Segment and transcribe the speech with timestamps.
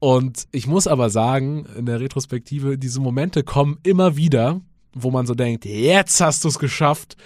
[0.00, 4.60] Und ich muss aber sagen, in der Retrospektive, diese Momente kommen immer wieder,
[4.94, 7.16] wo man so denkt, jetzt hast du es geschafft.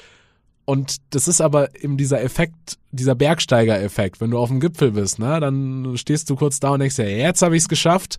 [0.66, 4.20] Und das ist aber eben dieser Effekt, dieser Bergsteiger-Effekt.
[4.20, 7.04] Wenn du auf dem Gipfel bist, ne, dann stehst du kurz da und denkst ja,
[7.04, 8.18] jetzt habe ich es geschafft.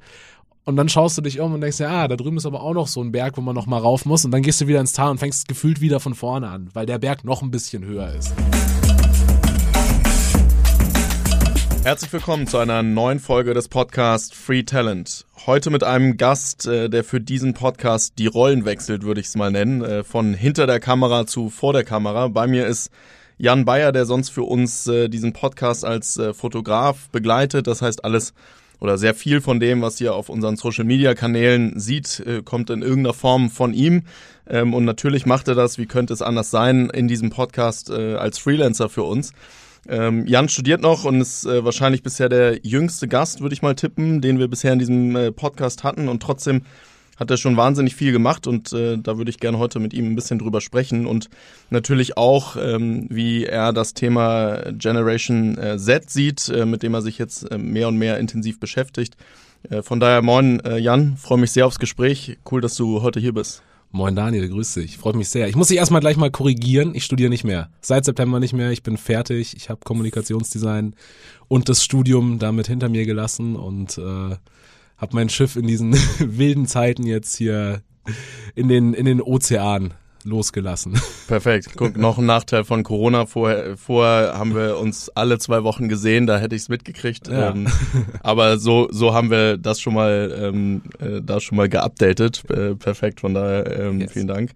[0.63, 2.73] Und dann schaust du dich um und denkst ja, ah, da drüben ist aber auch
[2.73, 4.25] noch so ein Berg, wo man noch mal rauf muss.
[4.25, 6.85] Und dann gehst du wieder ins Tal und fängst gefühlt wieder von vorne an, weil
[6.85, 8.33] der Berg noch ein bisschen höher ist.
[11.85, 15.27] Herzlich willkommen zu einer neuen Folge des Podcasts Free Talent.
[15.45, 19.35] Heute mit einem Gast, äh, der für diesen Podcast die Rollen wechselt, würde ich es
[19.35, 22.27] mal nennen, äh, von hinter der Kamera zu vor der Kamera.
[22.29, 22.89] Bei mir ist
[23.37, 27.67] Jan Bayer, der sonst für uns äh, diesen Podcast als Fotograf begleitet.
[27.67, 28.33] Das heißt, alles
[28.79, 32.81] oder sehr viel von dem, was ihr auf unseren Social Media Kanälen sieht, kommt in
[32.81, 34.05] irgendeiner Form von ihm.
[34.49, 38.39] Ähm, und natürlich macht er das, wie könnte es anders sein, in diesem Podcast als
[38.39, 39.33] Freelancer für uns.
[39.87, 43.75] Ähm, Jan studiert noch und ist äh, wahrscheinlich bisher der jüngste Gast, würde ich mal
[43.75, 46.07] tippen, den wir bisher in diesem äh, Podcast hatten.
[46.07, 46.63] Und trotzdem
[47.17, 50.05] hat er schon wahnsinnig viel gemacht und äh, da würde ich gerne heute mit ihm
[50.05, 51.29] ein bisschen drüber sprechen und
[51.69, 57.01] natürlich auch, ähm, wie er das Thema Generation äh, Z sieht, äh, mit dem er
[57.01, 59.15] sich jetzt äh, mehr und mehr intensiv beschäftigt.
[59.81, 62.37] Von daher, moin Jan, freue mich sehr aufs Gespräch.
[62.51, 63.63] Cool, dass du heute hier bist.
[63.91, 64.97] Moin Daniel, grüß dich.
[64.97, 65.47] Freut mich sehr.
[65.47, 66.95] Ich muss dich erstmal gleich mal korrigieren.
[66.95, 67.69] Ich studiere nicht mehr.
[67.81, 68.71] Seit September nicht mehr.
[68.71, 69.55] Ich bin fertig.
[69.55, 70.95] Ich habe Kommunikationsdesign
[71.47, 74.35] und das Studium damit hinter mir gelassen und äh,
[74.97, 77.81] habe mein Schiff in diesen wilden Zeiten jetzt hier
[78.53, 79.93] in den, in den Ozean
[80.25, 80.99] losgelassen.
[81.27, 81.69] Perfekt.
[81.75, 83.25] Guck, noch ein Nachteil von Corona.
[83.25, 87.27] Vorher, vorher haben wir uns alle zwei Wochen gesehen, da hätte ich es mitgekriegt.
[87.27, 87.51] Ja.
[87.51, 87.67] Ähm,
[88.23, 92.43] aber so, so haben wir das schon mal, ähm, äh, das schon mal geupdatet.
[92.49, 94.11] Äh, perfekt, von daher ähm, yes.
[94.11, 94.51] vielen Dank.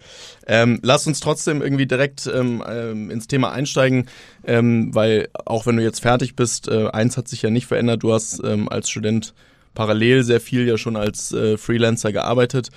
[0.47, 4.07] Ähm, lass uns trotzdem irgendwie direkt ähm, ähm, ins Thema einsteigen,
[4.45, 8.03] ähm, weil auch wenn du jetzt fertig bist, äh, eins hat sich ja nicht verändert.
[8.03, 9.33] Du hast als Student
[9.73, 12.69] parallel sehr viel ja schon als äh, Freelancer gearbeitet.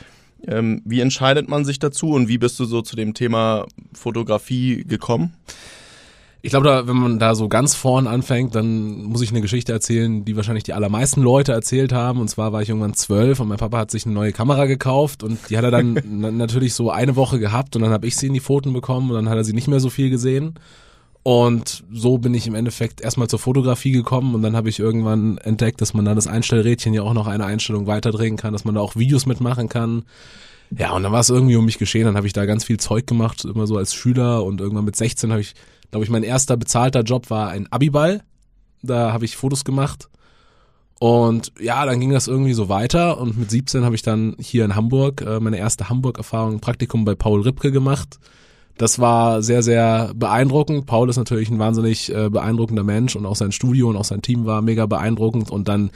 [0.46, 4.84] Ähm, wie entscheidet man sich dazu und wie bist du so zu dem Thema Fotografie
[4.84, 5.34] gekommen?
[6.44, 9.70] Ich glaube, da, wenn man da so ganz vorn anfängt, dann muss ich eine Geschichte
[9.70, 12.20] erzählen, die wahrscheinlich die allermeisten Leute erzählt haben.
[12.20, 15.22] Und zwar war ich irgendwann zwölf und mein Papa hat sich eine neue Kamera gekauft
[15.22, 16.02] und die hat er dann
[16.36, 19.14] natürlich so eine Woche gehabt und dann habe ich sie in die Pfoten bekommen und
[19.14, 20.54] dann hat er sie nicht mehr so viel gesehen.
[21.22, 25.38] Und so bin ich im Endeffekt erstmal zur Fotografie gekommen und dann habe ich irgendwann
[25.38, 28.74] entdeckt, dass man da das Einstellrädchen ja auch noch eine Einstellung weiterdrehen kann, dass man
[28.74, 30.04] da auch Videos mitmachen kann.
[30.76, 32.78] Ja, und dann war es irgendwie um mich geschehen, dann habe ich da ganz viel
[32.78, 35.54] Zeug gemacht, immer so als Schüler und irgendwann mit 16 habe ich,
[35.90, 38.22] glaube ich, mein erster bezahlter Job war ein Abiball.
[38.82, 40.08] Da habe ich Fotos gemacht.
[40.98, 44.64] Und ja, dann ging das irgendwie so weiter und mit 17 habe ich dann hier
[44.64, 48.18] in Hamburg äh, meine erste Hamburg-Erfahrung, Praktikum bei Paul Ripke gemacht
[48.78, 50.86] das war sehr, sehr beeindruckend.
[50.86, 54.22] Paul ist natürlich ein wahnsinnig äh, beeindruckender Mensch und auch sein Studio und auch sein
[54.22, 55.90] Team war mega beeindruckend und dann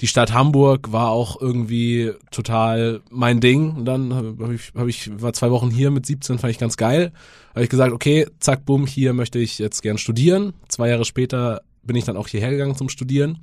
[0.00, 3.72] die Stadt Hamburg war auch irgendwie total mein Ding.
[3.76, 6.76] Und dann habe ich, hab ich, war zwei Wochen hier mit 17, fand ich ganz
[6.76, 7.12] geil.
[7.50, 10.54] Habe ich gesagt, okay, zack, bumm, hier möchte ich jetzt gern studieren.
[10.68, 13.40] Zwei Jahre später bin ich dann auch hierher gegangen zum Studieren.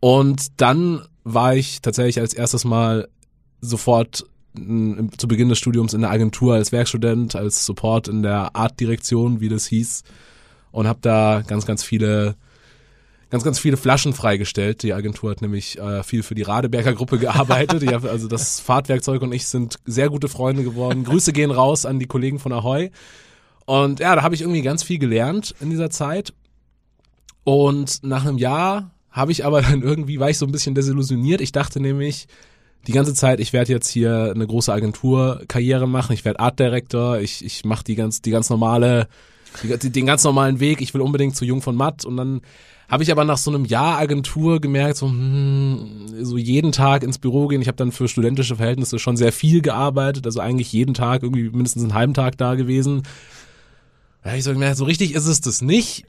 [0.00, 3.08] Und dann war ich tatsächlich als erstes Mal
[3.60, 9.40] sofort zu Beginn des Studiums in der Agentur als Werkstudent, als Support in der Artdirektion,
[9.40, 10.02] wie das hieß,
[10.72, 12.36] und habe da ganz, ganz viele
[13.30, 14.82] ganz, ganz viele Flaschen freigestellt.
[14.82, 17.82] Die Agentur hat nämlich äh, viel für die Radeberger Gruppe gearbeitet.
[17.82, 21.04] Ich also das Fahrtwerkzeug und ich sind sehr gute Freunde geworden.
[21.04, 22.90] Grüße gehen raus an die Kollegen von Ahoy.
[23.64, 26.32] Und ja, da habe ich irgendwie ganz viel gelernt in dieser Zeit.
[27.44, 31.40] Und nach einem Jahr habe ich aber dann irgendwie, war ich so ein bisschen desillusioniert.
[31.40, 32.28] Ich dachte nämlich,
[32.86, 37.18] die ganze Zeit, ich werde jetzt hier eine große Agenturkarriere machen, ich werde Art Director,
[37.18, 39.08] ich, ich mache die ganz, die ganz normale,
[39.62, 42.42] die, den ganz normalen Weg, ich will unbedingt zu Jung von Matt und dann
[42.88, 47.18] habe ich aber nach so einem Jahr Agentur gemerkt, so, hm, so jeden Tag ins
[47.18, 47.60] Büro gehen.
[47.60, 51.50] Ich habe dann für studentische Verhältnisse schon sehr viel gearbeitet, also eigentlich jeden Tag irgendwie
[51.50, 53.02] mindestens einen halben Tag da gewesen.
[54.22, 56.04] Habe ich so gemerkt, so richtig ist es das nicht.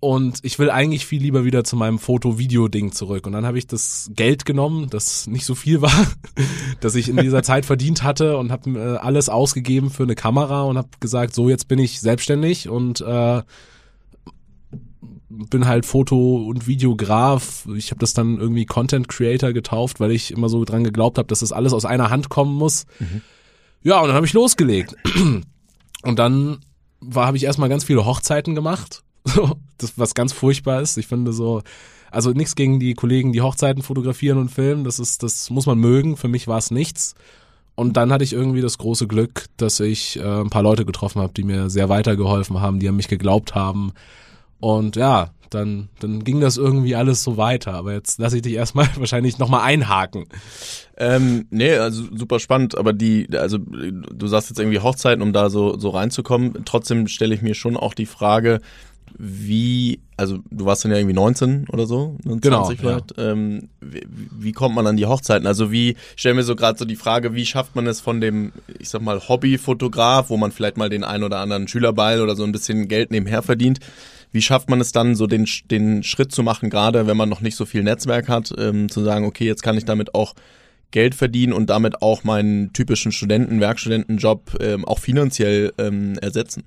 [0.00, 3.26] Und ich will eigentlich viel lieber wieder zu meinem Foto-Video-Ding zurück.
[3.26, 6.06] Und dann habe ich das Geld genommen, das nicht so viel war,
[6.80, 10.62] das ich in dieser Zeit verdient hatte und habe äh, alles ausgegeben für eine Kamera
[10.62, 13.42] und habe gesagt, so jetzt bin ich selbstständig und äh,
[15.28, 17.68] bin halt Foto- und Videograf.
[17.76, 21.28] Ich habe das dann irgendwie Content Creator getauft, weil ich immer so dran geglaubt habe,
[21.28, 22.86] dass das alles aus einer Hand kommen muss.
[23.00, 23.20] Mhm.
[23.82, 24.96] Ja, und dann habe ich losgelegt.
[26.02, 26.60] Und dann
[27.00, 30.96] war habe ich erstmal ganz viele Hochzeiten gemacht so, das, was ganz furchtbar ist.
[30.96, 31.62] Ich finde so,
[32.10, 34.84] also nichts gegen die Kollegen, die Hochzeiten fotografieren und filmen.
[34.84, 36.16] Das ist, das muss man mögen.
[36.16, 37.14] Für mich war es nichts.
[37.74, 41.22] Und dann hatte ich irgendwie das große Glück, dass ich äh, ein paar Leute getroffen
[41.22, 43.92] habe, die mir sehr weitergeholfen haben, die an mich geglaubt haben.
[44.58, 47.74] Und ja, dann, dann ging das irgendwie alles so weiter.
[47.74, 50.26] Aber jetzt lasse ich dich erstmal wahrscheinlich nochmal einhaken.
[50.96, 55.50] Ähm, nee, also super spannend, aber die, also du sagst jetzt irgendwie Hochzeiten, um da
[55.50, 56.64] so, so reinzukommen.
[56.64, 58.60] Trotzdem stelle ich mir schon auch die Frage,
[59.18, 63.14] wie, also du warst dann ja irgendwie 19 oder so, 20 Genau, vielleicht.
[63.18, 65.46] Ähm, wie, wie kommt man an die Hochzeiten?
[65.46, 68.20] Also wie, ich stelle mir so gerade so die Frage, wie schafft man es von
[68.20, 72.36] dem, ich sag mal, Hobbyfotograf, wo man vielleicht mal den ein oder anderen Schülerbeil oder
[72.36, 73.80] so ein bisschen Geld nebenher verdient,
[74.32, 77.40] wie schafft man es dann, so den, den Schritt zu machen, gerade wenn man noch
[77.40, 80.34] nicht so viel Netzwerk hat, ähm, zu sagen, okay, jetzt kann ich damit auch
[80.90, 86.64] Geld verdienen und damit auch meinen typischen Studenten, Werkstudentenjob ähm, auch finanziell ähm, ersetzen?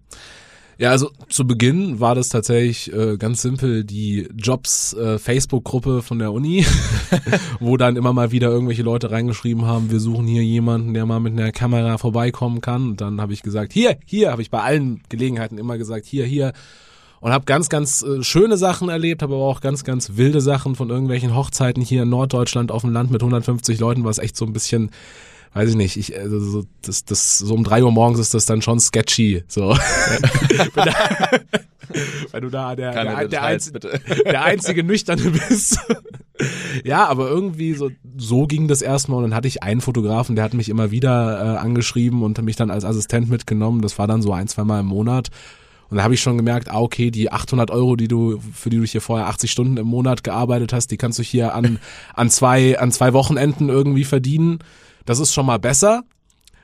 [0.83, 6.19] Ja, also zu Beginn war das tatsächlich äh, ganz simpel die Jobs äh, Facebook-Gruppe von
[6.19, 6.65] der Uni,
[7.61, 11.21] wo dann immer mal wieder irgendwelche Leute reingeschrieben haben, wir suchen hier jemanden, der mal
[11.21, 12.89] mit einer Kamera vorbeikommen kann.
[12.89, 16.25] Und dann habe ich gesagt, hier, hier, habe ich bei allen Gelegenheiten immer gesagt, hier,
[16.25, 16.51] hier.
[17.21, 20.75] Und habe ganz, ganz äh, schöne Sachen erlebt, habe aber auch ganz, ganz wilde Sachen
[20.75, 24.43] von irgendwelchen Hochzeiten hier in Norddeutschland auf dem Land mit 150 Leuten, was echt so
[24.43, 24.91] ein bisschen
[25.53, 28.45] weiß ich nicht, ich, also so, das, das, so um drei Uhr morgens ist das
[28.45, 29.77] dann schon sketchy, so.
[32.31, 35.77] Weil du da der, Keine der, der, Details, Einz- der einzige Nüchterne bist.
[36.83, 40.43] ja, aber irgendwie so, so ging das erstmal und dann hatte ich einen Fotografen, der
[40.45, 43.81] hat mich immer wieder äh, angeschrieben und mich dann als Assistent mitgenommen.
[43.81, 45.29] Das war dann so ein, zwei Mal im Monat.
[45.89, 48.77] Und da habe ich schon gemerkt, ah, okay, die 800 Euro, die du, für die
[48.77, 51.77] du hier vorher 80 Stunden im Monat gearbeitet hast, die kannst du hier an,
[52.15, 54.57] an zwei, an zwei Wochenenden irgendwie verdienen.
[55.05, 56.03] Das ist schon mal besser.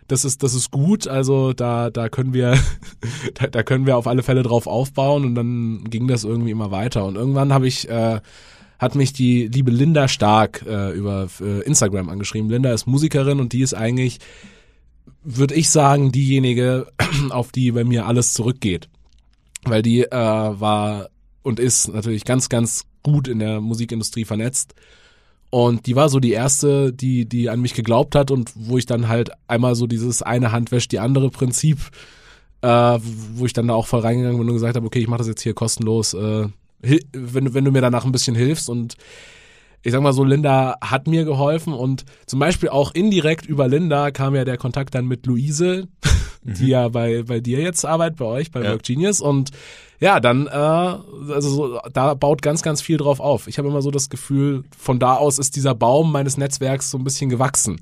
[0.07, 1.07] Das ist, das ist gut.
[1.07, 2.57] Also da, da können wir,
[3.36, 6.71] da, da können wir auf alle Fälle drauf aufbauen und dann ging das irgendwie immer
[6.71, 7.06] weiter.
[7.06, 8.19] Und irgendwann habe ich, äh,
[8.80, 12.50] hat mich die liebe Linda Stark äh, über äh, Instagram angeschrieben.
[12.50, 14.19] Linda ist Musikerin und die ist eigentlich,
[15.24, 16.88] würde ich sagen, diejenige,
[17.30, 18.89] auf die bei mir alles zurückgeht.
[19.65, 21.09] Weil die äh, war
[21.44, 24.74] und ist natürlich ganz, ganz gut in der Musikindustrie vernetzt.
[25.49, 28.85] Und die war so die erste, die, die an mich geglaubt hat und wo ich
[28.85, 31.79] dann halt einmal so dieses eine Hand wäscht die andere Prinzip,
[32.61, 35.19] äh, wo ich dann da auch voll reingegangen bin und gesagt habe, okay, ich mache
[35.19, 36.47] das jetzt hier kostenlos, äh,
[36.81, 38.69] wenn, wenn du mir danach ein bisschen hilfst.
[38.69, 38.95] Und
[39.81, 44.11] ich sag mal so, Linda hat mir geholfen und zum Beispiel auch indirekt über Linda
[44.11, 45.87] kam ja der Kontakt dann mit Luise,
[46.53, 48.71] die ja bei, bei dir jetzt arbeitet, bei euch, bei Ja.
[48.71, 49.51] Work Genius und
[49.99, 53.47] ja, dann, äh, also so, da baut ganz, ganz viel drauf auf.
[53.47, 56.97] Ich habe immer so das Gefühl, von da aus ist dieser Baum meines Netzwerks so
[56.97, 57.81] ein bisschen gewachsen.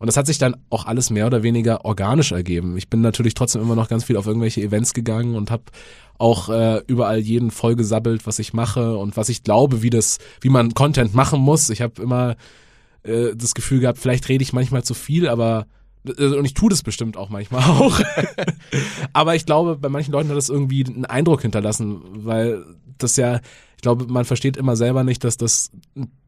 [0.00, 2.76] Und das hat sich dann auch alles mehr oder weniger organisch ergeben.
[2.76, 5.62] Ich bin natürlich trotzdem immer noch ganz viel auf irgendwelche Events gegangen und habe
[6.18, 10.48] auch äh, überall jeden vollgesabbelt, was ich mache und was ich glaube, wie das, wie
[10.48, 11.70] man Content machen muss.
[11.70, 12.34] Ich habe immer
[13.04, 15.66] äh, das Gefühl gehabt, vielleicht rede ich manchmal zu viel, aber
[16.04, 18.00] und ich tue das bestimmt auch manchmal auch.
[19.12, 22.64] aber ich glaube, bei manchen Leuten hat das irgendwie einen Eindruck hinterlassen, weil
[22.98, 23.40] das ja,
[23.76, 25.70] ich glaube, man versteht immer selber nicht, dass das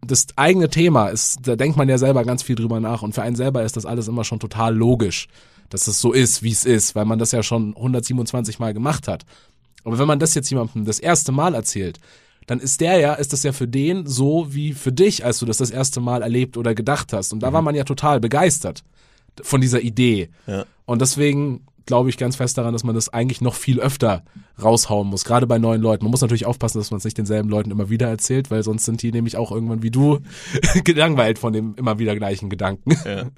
[0.07, 1.39] das eigene Thema ist.
[1.43, 3.87] Da denkt man ja selber ganz viel drüber nach und für einen selber ist das
[3.87, 5.29] alles immer schon total logisch,
[5.69, 9.09] dass es so ist, wie es ist, weil man das ja schon 127 Mal gemacht
[9.09, 9.25] hat.
[9.85, 11.99] Aber wenn man das jetzt jemandem das erste Mal erzählt,
[12.47, 15.47] dann ist der ja, ist das ja für den so wie für dich, als du
[15.47, 17.33] das das erste Mal erlebt oder gedacht hast.
[17.33, 18.83] Und da war man ja total begeistert
[19.41, 20.31] von dieser Idee.
[20.47, 20.65] Ja.
[20.85, 24.23] Und deswegen glaube ich ganz fest daran, dass man das eigentlich noch viel öfter
[24.63, 26.05] raushauen muss, gerade bei neuen Leuten.
[26.05, 28.85] Man muss natürlich aufpassen, dass man es nicht denselben Leuten immer wieder erzählt, weil sonst
[28.85, 30.21] sind die nämlich auch irgendwann wie du
[30.85, 32.97] gelangweilt von dem immer wieder gleichen Gedanken.
[33.05, 33.31] Ja.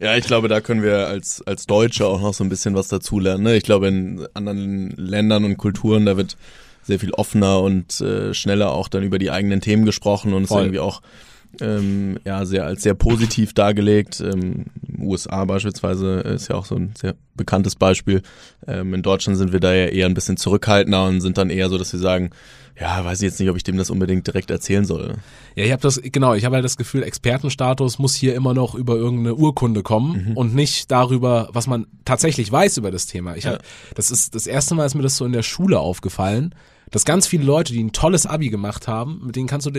[0.00, 2.88] Ja, ich glaube, da können wir als, als Deutsche auch noch so ein bisschen was
[2.88, 3.44] dazulernen.
[3.44, 3.56] Ne?
[3.56, 6.36] Ich glaube, in anderen Ländern und Kulturen, da wird
[6.82, 10.48] sehr viel offener und äh, schneller auch dann über die eigenen Themen gesprochen und ist
[10.48, 10.62] Voll.
[10.62, 11.02] irgendwie auch
[11.60, 14.20] ähm, ja sehr als sehr positiv dargelegt.
[14.20, 14.66] Ähm,
[14.98, 18.22] USA beispielsweise ist ja auch so ein sehr bekanntes Beispiel.
[18.66, 21.68] Ähm, in Deutschland sind wir da ja eher ein bisschen zurückhaltender und sind dann eher
[21.68, 22.30] so, dass wir sagen,
[22.80, 25.14] ja, weiß ich jetzt nicht, ob ich dem das unbedingt direkt erzählen soll.
[25.54, 28.74] Ja, ich habe das, genau, ich habe halt das Gefühl, Expertenstatus muss hier immer noch
[28.74, 33.36] über irgendeine Urkunde kommen und nicht darüber, was man tatsächlich weiß über das Thema.
[33.36, 33.52] Ich Ja.
[33.52, 33.62] hab,
[33.94, 36.54] das ist das erste Mal ist mir das so in der Schule aufgefallen,
[36.90, 39.70] dass ganz viele Leute, die ein tolles Abi gemacht haben, mit denen kannst du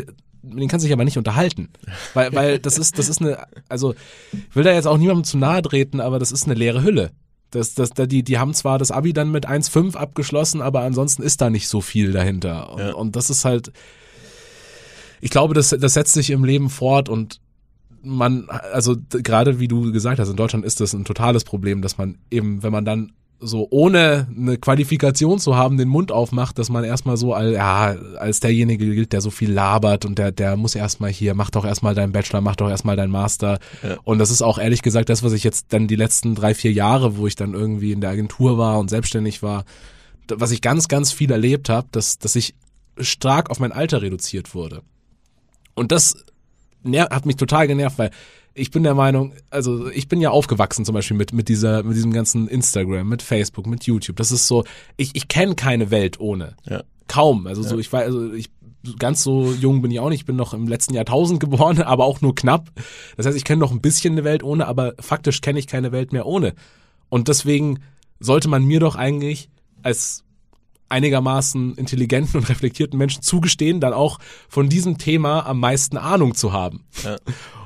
[0.43, 1.69] mit denen kannst du dich aber nicht unterhalten.
[2.13, 3.95] Weil, weil das ist, das ist eine, also
[4.49, 7.11] ich will da jetzt auch niemandem zu nahe treten, aber das ist eine leere Hülle.
[7.51, 11.21] Das, das, da, die, die haben zwar das Abi dann mit 1,5 abgeschlossen, aber ansonsten
[11.23, 12.73] ist da nicht so viel dahinter.
[12.73, 12.93] Und, Ja.
[12.93, 13.71] und das ist halt,
[15.21, 17.39] ich glaube, das, das setzt sich im Leben fort und
[18.01, 21.97] man, also gerade wie du gesagt hast, in Deutschland ist das ein totales Problem, dass
[21.97, 26.69] man eben, wenn man dann so ohne eine Qualifikation zu haben, den Mund aufmacht, dass
[26.69, 30.55] man erstmal so als, ja, als derjenige gilt, der so viel labert und der, der
[30.55, 33.59] muss erstmal hier, mach doch erstmal deinen Bachelor, mach doch erstmal deinen Master.
[33.81, 33.97] Ja.
[34.03, 36.71] Und das ist auch ehrlich gesagt das, was ich jetzt dann die letzten drei, vier
[36.71, 39.65] Jahre, wo ich dann irgendwie in der Agentur war und selbstständig war,
[40.27, 42.55] was ich ganz, ganz viel erlebt habe, dass, dass ich
[42.97, 44.81] stark auf mein Alter reduziert wurde.
[45.73, 46.15] Und das
[46.85, 48.11] hat mich total genervt, weil
[48.55, 51.95] ich bin der Meinung, also ich bin ja aufgewachsen zum Beispiel mit, mit dieser, mit
[51.95, 54.15] diesem ganzen Instagram, mit Facebook, mit YouTube.
[54.15, 54.63] Das ist so,
[54.97, 56.55] ich, ich kenne keine Welt ohne.
[56.67, 56.83] Ja.
[57.07, 57.47] Kaum.
[57.47, 57.69] Also ja.
[57.69, 58.49] so, ich war, also ich
[58.99, 62.05] ganz so jung bin ich auch nicht, ich bin noch im letzten Jahrtausend geboren, aber
[62.05, 62.69] auch nur knapp.
[63.17, 65.91] Das heißt, ich kenne noch ein bisschen eine Welt ohne, aber faktisch kenne ich keine
[65.91, 66.53] Welt mehr ohne.
[67.09, 67.79] Und deswegen
[68.19, 69.49] sollte man mir doch eigentlich
[69.81, 70.22] als
[70.93, 76.53] einigermaßen intelligenten und reflektierten Menschen zugestehen, dann auch von diesem Thema am meisten Ahnung zu
[76.53, 76.85] haben.
[77.03, 77.17] Ja.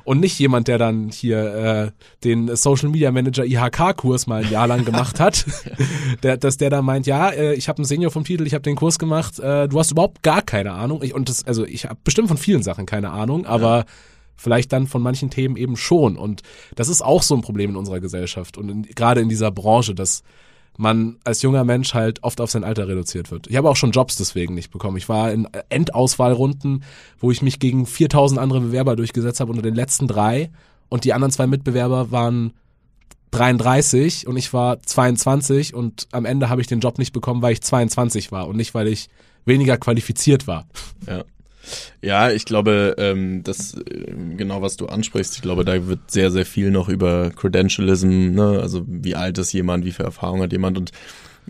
[0.05, 1.91] Und nicht jemand, der dann hier äh,
[2.23, 5.45] den Social Media Manager IHK-Kurs mal ein Jahr lang gemacht hat,
[6.23, 8.61] der, dass der dann meint, ja, äh, ich habe einen Senior vom Titel, ich habe
[8.61, 11.03] den Kurs gemacht, äh, du hast überhaupt gar keine Ahnung.
[11.03, 13.85] Ich, und das, also ich habe bestimmt von vielen Sachen keine Ahnung, aber ja
[14.39, 16.15] vielleicht dann von manchen Themen eben schon.
[16.15, 16.43] Und
[16.75, 19.95] das ist auch so ein Problem in unserer Gesellschaft und in, gerade in dieser Branche,
[19.95, 20.21] dass
[20.77, 23.47] man als junger Mensch halt oft auf sein Alter reduziert wird.
[23.47, 24.97] Ich habe auch schon Jobs deswegen nicht bekommen.
[24.97, 26.83] Ich war in Endauswahlrunden,
[27.19, 30.51] wo ich mich gegen 4000 andere Bewerber durchgesetzt habe unter den letzten drei
[30.87, 32.53] und die anderen zwei Mitbewerber waren
[33.31, 37.53] 33 und ich war 22 und am Ende habe ich den Job nicht bekommen, weil
[37.53, 39.09] ich 22 war und nicht, weil ich
[39.45, 40.67] weniger qualifiziert war.
[41.07, 41.23] Ja.
[42.01, 46.31] Ja, ich glaube, ähm, das äh, genau was du ansprichst, ich glaube, da wird sehr,
[46.31, 48.59] sehr viel noch über Credentialism, ne?
[48.61, 50.91] also wie alt ist jemand, wie viel Erfahrung hat jemand und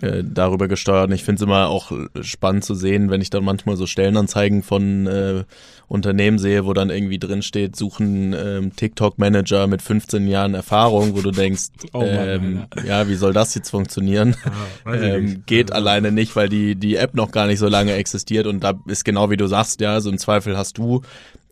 [0.01, 1.09] äh, darüber gesteuert.
[1.09, 4.63] Und ich finde es immer auch spannend zu sehen, wenn ich dann manchmal so Stellenanzeigen
[4.63, 5.43] von äh,
[5.87, 11.21] Unternehmen sehe, wo dann irgendwie drin steht, suchen ähm, TikTok-Manager mit 15 Jahren Erfahrung, wo
[11.21, 14.35] du denkst, oh Mann, ähm, ja, wie soll das jetzt funktionieren?
[14.83, 17.93] Ah, ähm, geht also, alleine nicht, weil die, die App noch gar nicht so lange
[17.93, 21.01] existiert und da ist genau wie du sagst, ja, so im Zweifel hast du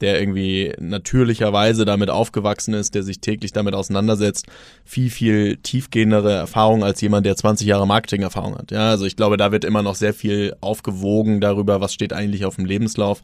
[0.01, 4.47] der irgendwie natürlicherweise damit aufgewachsen ist, der sich täglich damit auseinandersetzt,
[4.83, 8.71] viel, viel tiefgehendere Erfahrung als jemand, der 20 Jahre Marketingerfahrung hat.
[8.71, 12.45] Ja, also ich glaube, da wird immer noch sehr viel aufgewogen darüber, was steht eigentlich
[12.45, 13.21] auf dem Lebenslauf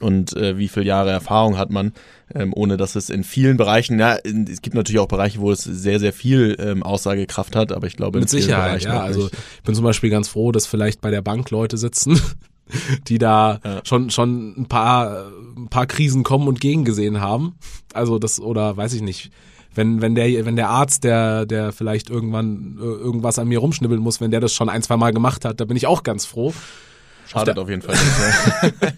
[0.00, 1.92] und äh, wie viele Jahre Erfahrung hat man,
[2.34, 5.62] ähm, ohne dass es in vielen Bereichen, ja, es gibt natürlich auch Bereiche, wo es
[5.62, 9.74] sehr, sehr viel ähm, Aussagekraft hat, aber ich glaube, mit Sicherheit, ja, also ich bin
[9.74, 12.20] zum Beispiel ganz froh, dass vielleicht bei der Bank Leute sitzen,
[13.08, 13.80] die da ja.
[13.84, 17.56] schon schon ein paar ein paar Krisen kommen und gegen gesehen haben.
[17.92, 19.30] Also das oder weiß ich nicht.
[19.74, 24.00] Wenn wenn der wenn der Arzt, der der vielleicht irgendwann äh, irgendwas an mir rumschnibbeln
[24.00, 26.26] muss, wenn der das schon ein zwei Mal gemacht hat, da bin ich auch ganz
[26.26, 26.52] froh.
[27.26, 28.82] Schadet auf, auf jeden Fall nicht.
[28.82, 28.94] Ne?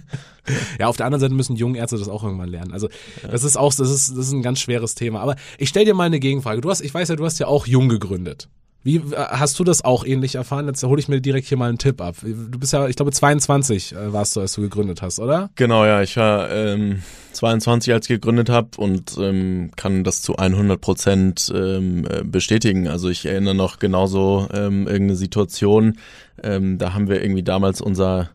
[0.80, 2.72] ja, auf der anderen Seite müssen junge Ärzte das auch irgendwann lernen.
[2.72, 2.88] Also
[3.22, 3.28] ja.
[3.30, 5.20] das ist auch das ist das ist ein ganz schweres Thema.
[5.20, 6.60] Aber ich stell dir mal eine Gegenfrage.
[6.60, 8.48] Du hast ich weiß ja, du hast ja auch jung gegründet.
[8.86, 10.68] Wie hast du das auch ähnlich erfahren?
[10.68, 12.14] Jetzt hole ich mir direkt hier mal einen Tipp ab.
[12.22, 15.50] Du bist ja, ich glaube, 22 äh, warst du, als du gegründet hast, oder?
[15.56, 16.02] Genau, ja.
[16.02, 17.02] Ich war ähm,
[17.32, 22.86] 22, als ich gegründet habe und ähm, kann das zu 100 Prozent ähm, äh, bestätigen.
[22.86, 25.98] Also ich erinnere noch genauso ähm, irgendeine Situation.
[26.44, 28.30] Ähm, da haben wir irgendwie damals unser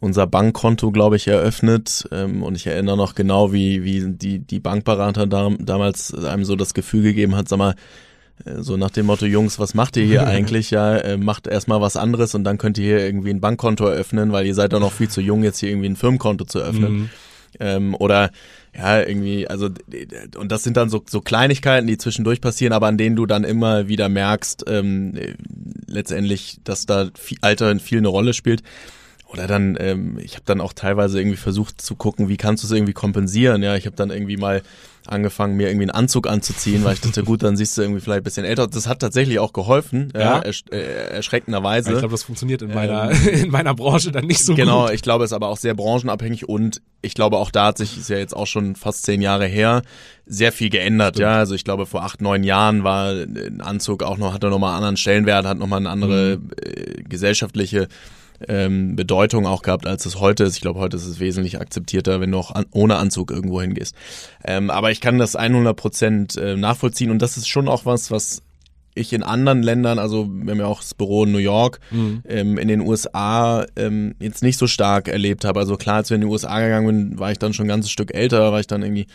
[0.00, 2.06] unser Bankkonto, glaube ich, eröffnet.
[2.12, 6.56] Ähm, und ich erinnere noch genau, wie, wie die, die Bankberater da, damals einem so
[6.56, 7.76] das Gefühl gegeben hat, sag mal, äh,
[8.60, 10.70] so nach dem Motto, Jungs, was macht ihr hier eigentlich?
[10.70, 14.32] Ja, äh, macht erstmal was anderes und dann könnt ihr hier irgendwie ein Bankkonto eröffnen,
[14.32, 16.92] weil ihr seid doch noch viel zu jung, jetzt hier irgendwie ein Firmenkonto zu öffnen.
[16.92, 17.10] Mhm.
[17.60, 18.30] Ähm, oder
[18.76, 19.70] ja, irgendwie, also
[20.36, 23.44] und das sind dann so, so Kleinigkeiten, die zwischendurch passieren, aber an denen du dann
[23.44, 25.14] immer wieder merkst, ähm,
[25.86, 28.62] letztendlich, dass da viel, Alter viel eine Rolle spielt.
[29.30, 32.66] Oder dann, ähm, ich habe dann auch teilweise irgendwie versucht zu gucken, wie kannst du
[32.66, 33.62] es irgendwie kompensieren.
[33.62, 34.62] Ja, ich habe dann irgendwie mal
[35.06, 38.20] angefangen, mir irgendwie einen Anzug anzuziehen, weil ich dachte, gut, dann siehst du irgendwie vielleicht
[38.20, 38.66] ein bisschen älter.
[38.66, 41.92] Das hat tatsächlich auch geholfen, ja, ja ersch äh, erschreckenderweise.
[41.92, 44.86] Ich glaube, das funktioniert in meiner, ähm, in meiner Branche dann nicht so genau, gut.
[44.86, 47.78] Genau, ich glaube, es ist aber auch sehr branchenabhängig und ich glaube, auch da hat
[47.78, 49.82] sich, ist ja jetzt auch schon fast zehn Jahre her,
[50.26, 51.22] sehr viel geändert, Stimmt.
[51.22, 51.38] ja.
[51.38, 54.78] Also ich glaube, vor acht, neun Jahren war ein Anzug auch noch, hatte nochmal einen
[54.78, 56.50] anderen Stellenwert, hat nochmal eine andere mhm.
[56.62, 57.88] äh, gesellschaftliche
[58.46, 60.56] ähm, Bedeutung auch gehabt, als es heute ist.
[60.56, 63.94] Ich glaube, heute ist es wesentlich akzeptierter, wenn du auch an, ohne Anzug irgendwo hingehst.
[64.44, 68.10] Ähm, aber ich kann das 100 Prozent äh, nachvollziehen und das ist schon auch was,
[68.10, 68.42] was
[68.94, 72.22] ich in anderen Ländern, also wir haben ja auch das Büro in New York, mhm.
[72.28, 75.60] ähm, in den USA ähm, jetzt nicht so stark erlebt habe.
[75.60, 77.90] Also klar, als wir in die USA gegangen bin, war ich dann schon ein ganzes
[77.90, 79.06] Stück älter, war ich dann irgendwie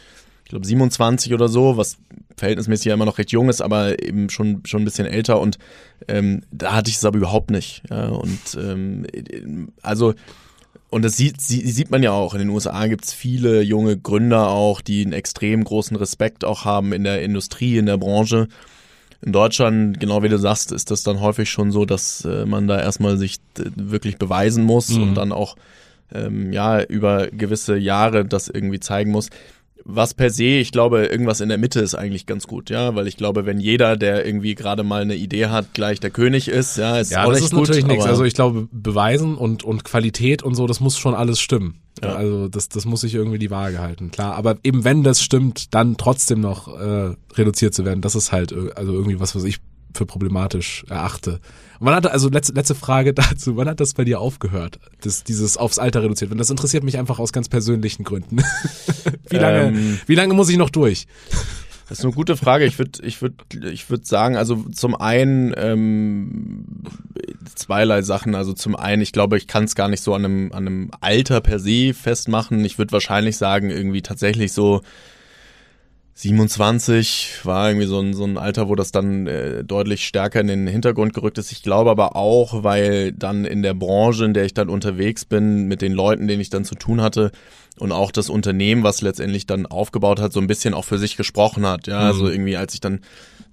[0.53, 1.97] glaube 27 oder so, was
[2.37, 5.57] verhältnismäßig ja immer noch recht jung ist, aber eben schon schon ein bisschen älter und
[6.07, 7.83] ähm, da hatte ich es aber überhaupt nicht.
[7.89, 10.13] Ja, und ähm, also
[10.89, 12.35] und das sieht, sieht man ja auch.
[12.35, 16.65] In den USA gibt es viele junge Gründer auch, die einen extrem großen Respekt auch
[16.65, 18.47] haben in der Industrie, in der Branche.
[19.23, 22.67] In Deutschland, genau wie du sagst, ist das dann häufig schon so, dass äh, man
[22.67, 23.37] da erstmal sich
[23.75, 25.01] wirklich beweisen muss mhm.
[25.01, 25.55] und dann auch
[26.13, 29.29] ähm, ja über gewisse Jahre das irgendwie zeigen muss
[29.85, 33.07] was per se, ich glaube, irgendwas in der Mitte ist eigentlich ganz gut, ja, weil
[33.07, 36.77] ich glaube, wenn jeder, der irgendwie gerade mal eine Idee hat, gleich der König ist,
[36.77, 37.67] ja, ist ja, auch das nicht ist gut.
[37.67, 38.05] natürlich nichts.
[38.05, 41.81] Also ich glaube, Beweisen und, und Qualität und so, das muss schon alles stimmen.
[42.01, 42.15] Ja.
[42.15, 44.35] Also das, das muss sich irgendwie die Waage halten, klar.
[44.35, 48.51] Aber eben wenn das stimmt, dann trotzdem noch äh, reduziert zu werden, das ist halt
[48.51, 49.59] äh, also irgendwie was, was ich
[49.93, 51.39] für problematisch erachte.
[51.79, 54.79] Und wann hat also letzte, letzte Frage dazu, wann hat das bei dir aufgehört?
[55.01, 56.39] Das, dieses aufs Alter reduziert werden.
[56.39, 58.37] Das interessiert mich einfach aus ganz persönlichen Gründen.
[59.29, 59.99] wie lange, Ähm.
[60.05, 61.07] wie lange muss ich noch durch?
[61.89, 62.65] Das ist eine gute Frage.
[62.65, 63.35] Ich würde, ich würde,
[63.69, 66.65] ich würde sagen, also zum einen ähm,
[67.55, 68.35] zweierlei Sachen.
[68.35, 70.91] Also zum einen, ich glaube, ich kann es gar nicht so an einem, an einem
[71.01, 72.63] Alter per se festmachen.
[72.63, 74.81] Ich würde wahrscheinlich sagen, irgendwie tatsächlich so
[76.15, 80.47] 27 war irgendwie so ein, so ein Alter, wo das dann äh, deutlich stärker in
[80.47, 81.51] den Hintergrund gerückt ist.
[81.51, 85.67] Ich glaube aber auch, weil dann in der Branche, in der ich dann unterwegs bin,
[85.67, 87.31] mit den Leuten, denen ich dann zu tun hatte
[87.79, 91.17] und auch das Unternehmen, was letztendlich dann aufgebaut hat, so ein bisschen auch für sich
[91.17, 91.87] gesprochen hat.
[91.87, 92.99] Ja, also irgendwie, als ich dann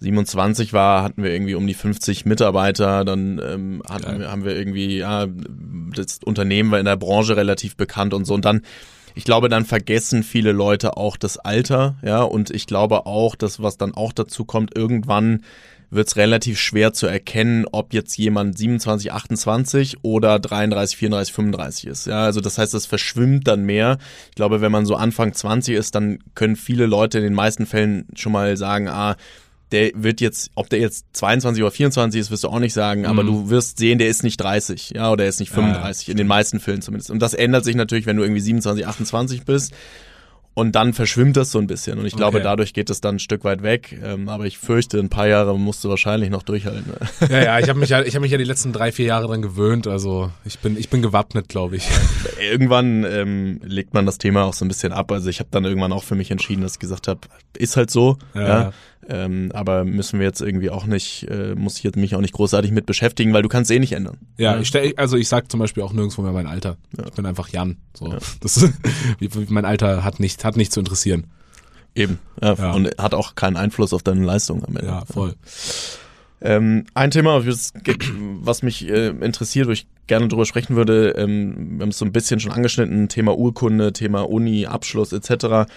[0.01, 4.31] 27 war, hatten wir irgendwie um die 50 Mitarbeiter, dann ähm, hatten Geil.
[4.31, 5.27] haben wir irgendwie, ja,
[5.95, 8.63] das Unternehmen war in der Branche relativ bekannt und so und dann
[9.15, 13.63] ich glaube, dann vergessen viele Leute auch das Alter, ja, und ich glaube auch, dass
[13.63, 15.43] was dann auch dazu kommt, irgendwann
[15.91, 21.87] wird es relativ schwer zu erkennen, ob jetzt jemand 27, 28 oder 33, 34, 35
[21.87, 22.07] ist.
[22.07, 23.99] Ja, also das heißt, es verschwimmt dann mehr.
[24.29, 27.67] Ich glaube, wenn man so Anfang 20 ist, dann können viele Leute in den meisten
[27.67, 29.17] Fällen schon mal sagen, ah,
[29.73, 33.07] der wird jetzt, ob der jetzt 22 oder 24 ist, wirst du auch nicht sagen,
[33.07, 36.17] aber du wirst sehen, der ist nicht 30, ja, oder er ist nicht 35, in
[36.17, 37.11] den meisten Fällen zumindest.
[37.11, 39.73] Und das ändert sich natürlich, wenn du irgendwie 27, 28 bist.
[40.53, 42.01] Und dann verschwimmt das so ein bisschen.
[42.01, 42.45] Und ich glaube, Okay.
[42.45, 43.97] dadurch geht es dann ein Stück weit weg.
[44.05, 46.93] Ähm, aber ich fürchte, ein paar Jahre musst du wahrscheinlich noch durchhalten.
[47.31, 49.29] Ja, ja, ich habe mich ja, ich habe mich ja die letzten drei, vier Jahre
[49.29, 49.87] dran gewöhnt.
[49.87, 51.89] Also ich bin, ich bin gewappnet, glaube ich.
[52.51, 55.13] irgendwann ähm, legt man das Thema auch so ein bisschen ab.
[55.13, 57.21] Also ich habe dann irgendwann auch für mich entschieden, dass ich gesagt habe,
[57.57, 58.19] ist halt so.
[58.35, 58.49] Ja.
[58.49, 58.73] Ja.
[59.13, 62.33] Ähm, aber müssen wir jetzt irgendwie auch nicht, äh, muss ich jetzt mich auch nicht
[62.35, 64.19] großartig mit beschäftigen, weil du kannst eh nicht ändern.
[64.39, 66.77] Ja, ich stell, also ich sag zum Beispiel auch nirgendwo mehr mein Alter.
[67.05, 67.77] Ich bin einfach Jan.
[67.93, 68.63] So, das,
[69.19, 71.27] wie- wie- mein Alter hat nicht, hat nicht zu interessieren.
[71.95, 72.21] Eben.
[72.41, 72.73] Ja, Ja.
[72.73, 74.87] Und hat auch keinen Einfluss auf deine Leistung am Ende.
[74.87, 75.35] Ja, voll.
[76.43, 77.73] Ähm, ein Thema, was
[78.43, 82.05] was mich äh, interessiert, wo ich gerne drüber sprechen würde, ähm, wir haben es so
[82.07, 85.69] ein bisschen schon angeschnitten, Thema Urkunde, Thema Uni, Abschluss etc.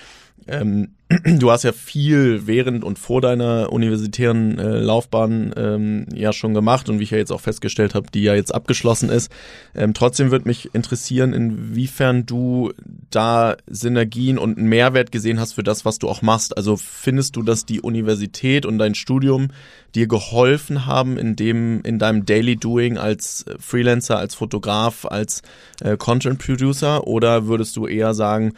[0.48, 0.90] Ähm,
[1.26, 6.90] du hast ja viel während und vor deiner universitären äh, Laufbahn ähm, ja schon gemacht
[6.90, 9.32] und wie ich ja jetzt auch festgestellt habe, die ja jetzt abgeschlossen ist.
[9.76, 12.72] Ähm, trotzdem würde mich interessieren, inwiefern du
[13.10, 16.58] da Synergien und einen Mehrwert gesehen hast für das, was du auch machst.
[16.58, 19.50] Also findest du, dass die Universität und dein Studium
[19.96, 25.42] dir geholfen haben in dem in deinem Daily Doing als Freelancer, als Fotograf, als
[25.82, 28.54] äh, Content Producer oder würdest du eher sagen,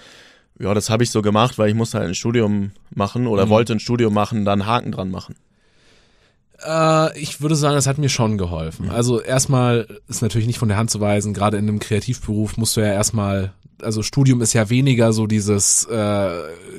[0.60, 3.74] ja, das habe ich so gemacht, weil ich musste halt ein Studium machen oder wollte
[3.74, 5.36] ein Studium machen, dann Haken dran machen.
[6.66, 8.90] Äh, ich würde sagen, es hat mir schon geholfen.
[8.90, 12.78] Also erstmal ist natürlich nicht von der Hand zu weisen, gerade in einem Kreativberuf musst
[12.78, 16.30] du ja erstmal, also Studium ist ja weniger so dieses äh,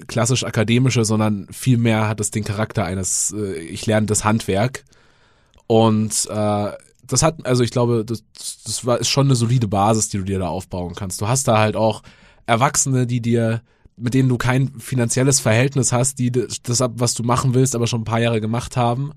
[0.06, 4.84] klassisch akademische, sondern vielmehr hat es den Charakter eines, äh, ich lerne das Handwerk.
[5.66, 6.70] Und äh,
[7.06, 8.24] das hat, also ich glaube, das,
[8.64, 11.20] das war, ist schon eine solide Basis, die du dir da aufbauen kannst.
[11.20, 12.02] Du hast da halt auch
[12.46, 13.62] Erwachsene, die dir,
[13.96, 18.02] mit denen du kein finanzielles Verhältnis hast, die das, was du machen willst, aber schon
[18.02, 19.12] ein paar Jahre gemacht haben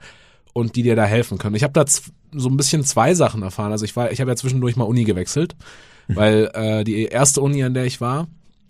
[0.53, 1.55] und die dir da helfen können.
[1.55, 3.71] Ich habe da so ein bisschen zwei Sachen erfahren.
[3.71, 5.55] Also ich war, ich habe ja zwischendurch mal Uni gewechselt,
[6.07, 8.27] weil äh, die erste Uni, an der ich war,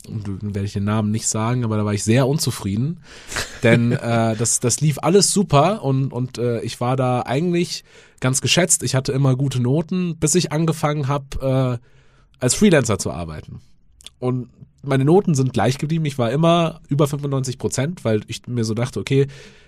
[0.07, 2.99] werde ich den Namen nicht sagen, aber da war ich sehr unzufrieden,
[3.63, 7.83] denn äh, das, das lief alles super und, und äh, ich war da eigentlich
[8.19, 8.83] ganz geschätzt.
[8.83, 11.85] Ich hatte immer gute Noten, bis ich angefangen habe, äh,
[12.39, 13.61] als Freelancer zu arbeiten.
[14.19, 14.49] Und
[14.81, 16.05] meine Noten sind gleich geblieben.
[16.05, 19.27] Ich war immer über 95 Prozent, weil ich mir so dachte, okay,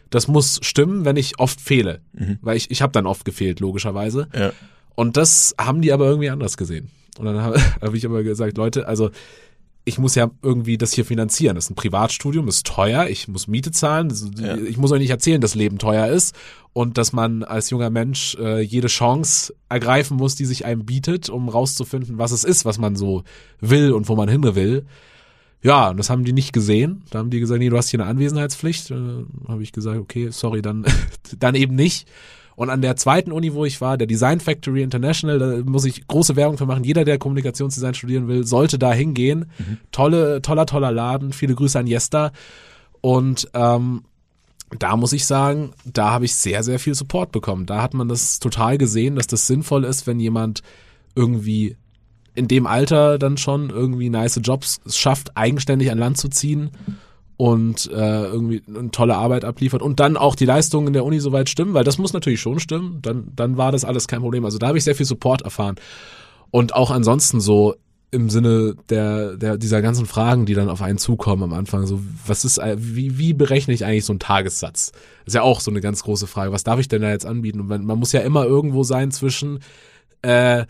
[0.09, 2.01] das muss stimmen, wenn ich oft fehle.
[2.41, 4.27] Weil ich, ich habe dann oft gefehlt, logischerweise.
[4.33, 4.51] Ja.
[4.95, 6.89] Und das haben die aber irgendwie anders gesehen.
[7.17, 9.11] Und dann habe hab ich aber gesagt, Leute, also
[9.83, 11.55] ich muss ja irgendwie das hier finanzieren.
[11.55, 14.13] Das ist ein Privatstudium, ist teuer, ich muss Miete zahlen.
[14.37, 14.55] Ja.
[14.57, 16.35] Ich muss euch nicht erzählen, dass Leben teuer ist
[16.73, 21.29] und dass man als junger Mensch äh, jede Chance ergreifen muss, die sich einem bietet,
[21.29, 23.23] um rauszufinden, was es ist, was man so
[23.59, 24.85] will und wo man hin will.
[25.63, 27.03] Ja, und das haben die nicht gesehen.
[27.11, 28.91] Da haben die gesagt, nee, du hast hier eine Anwesenheitspflicht.
[28.91, 28.95] Äh,
[29.47, 30.85] habe ich gesagt, okay, sorry, dann,
[31.39, 32.07] dann eben nicht.
[32.55, 36.07] Und an der zweiten Uni, wo ich war, der Design Factory International, da muss ich
[36.07, 36.83] große Werbung für machen.
[36.83, 39.45] Jeder, der Kommunikationsdesign studieren will, sollte da hingehen.
[39.91, 41.33] Tolle, toller, toller Laden.
[41.33, 42.31] Viele Grüße an Jesta.
[43.01, 44.03] Und ähm,
[44.77, 47.65] da muss ich sagen, da habe ich sehr, sehr viel Support bekommen.
[47.65, 50.61] Da hat man das total gesehen, dass das sinnvoll ist, wenn jemand
[51.15, 51.77] irgendwie
[52.33, 56.71] in dem Alter dann schon irgendwie nice Jobs schafft, eigenständig an Land zu ziehen
[57.41, 61.19] und äh, irgendwie eine tolle Arbeit abliefert und dann auch die Leistungen in der Uni
[61.19, 64.45] soweit stimmen, weil das muss natürlich schon stimmen, dann, dann war das alles kein Problem.
[64.45, 65.77] Also da habe ich sehr viel Support erfahren.
[66.51, 67.73] Und auch ansonsten so
[68.11, 71.99] im Sinne der, der dieser ganzen Fragen, die dann auf einen zukommen am Anfang, so
[72.27, 74.91] was ist, wie, wie berechne ich eigentlich so einen Tagessatz?
[75.25, 76.51] ist ja auch so eine ganz große Frage.
[76.51, 77.59] Was darf ich denn da jetzt anbieten?
[77.61, 79.61] Und man, man muss ja immer irgendwo sein zwischen
[80.21, 80.65] äh,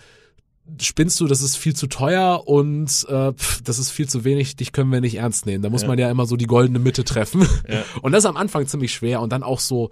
[0.80, 4.56] spinnst du, das ist viel zu teuer und äh, pff, das ist viel zu wenig,
[4.56, 5.64] dich können wir nicht ernst nehmen.
[5.64, 5.88] Da muss ja.
[5.88, 7.48] man ja immer so die goldene Mitte treffen.
[7.68, 7.84] Ja.
[8.02, 9.90] Und das ist am Anfang ziemlich schwer und dann auch so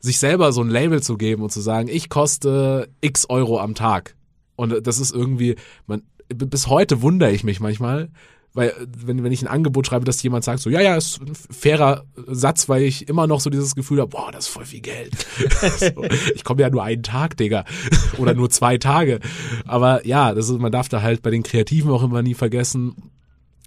[0.00, 3.74] sich selber so ein Label zu geben und zu sagen, ich koste x Euro am
[3.74, 4.14] Tag.
[4.54, 8.10] Und das ist irgendwie, man, bis heute wundere ich mich manchmal,
[8.54, 11.34] weil wenn, wenn ich ein Angebot schreibe, dass jemand sagt so, ja, ja, ist ein
[11.34, 14.80] fairer Satz, weil ich immer noch so dieses Gefühl habe, boah, das ist voll viel
[14.80, 15.14] Geld.
[15.78, 17.64] so, ich komme ja nur einen Tag, Digga.
[18.18, 19.20] Oder nur zwei Tage.
[19.64, 23.12] Aber ja, das ist, man darf da halt bei den Kreativen auch immer nie vergessen,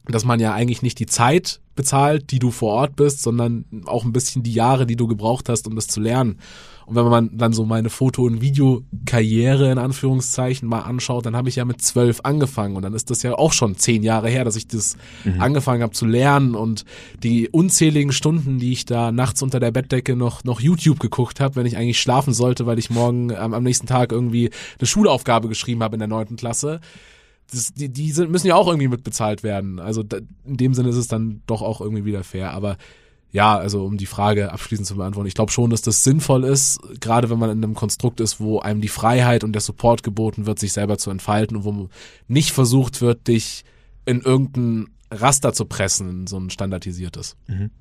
[0.08, 4.06] dass man ja eigentlich nicht die Zeit bezahlt, die du vor Ort bist, sondern auch
[4.06, 6.40] ein bisschen die Jahre, die du gebraucht hast, um das zu lernen.
[6.86, 11.48] Und wenn man dann so meine Foto- und Videokarriere in Anführungszeichen mal anschaut, dann habe
[11.48, 14.44] ich ja mit zwölf angefangen und dann ist das ja auch schon zehn Jahre her,
[14.44, 15.40] dass ich das mhm.
[15.40, 16.84] angefangen habe zu lernen und
[17.24, 21.56] die unzähligen Stunden, die ich da nachts unter der Bettdecke noch noch YouTube geguckt habe,
[21.56, 25.48] wenn ich eigentlich schlafen sollte, weil ich morgen ähm, am nächsten Tag irgendwie eine Schulaufgabe
[25.48, 26.82] geschrieben habe in der neunten Klasse.
[27.52, 29.80] Das, die, die sind, müssen ja auch irgendwie mitbezahlt werden.
[29.80, 32.52] Also da, in dem Sinne ist es dann doch auch irgendwie wieder fair.
[32.52, 32.78] Aber
[33.32, 36.80] ja, also um die Frage abschließend zu beantworten, ich glaube schon, dass das sinnvoll ist,
[37.00, 40.46] gerade wenn man in einem Konstrukt ist, wo einem die Freiheit und der Support geboten
[40.46, 41.90] wird, sich selber zu entfalten und wo
[42.28, 43.64] nicht versucht wird, dich
[44.06, 47.38] in irgendein Raster zu pressen, so ein standardisiertes.
[47.48, 47.72] Mhm.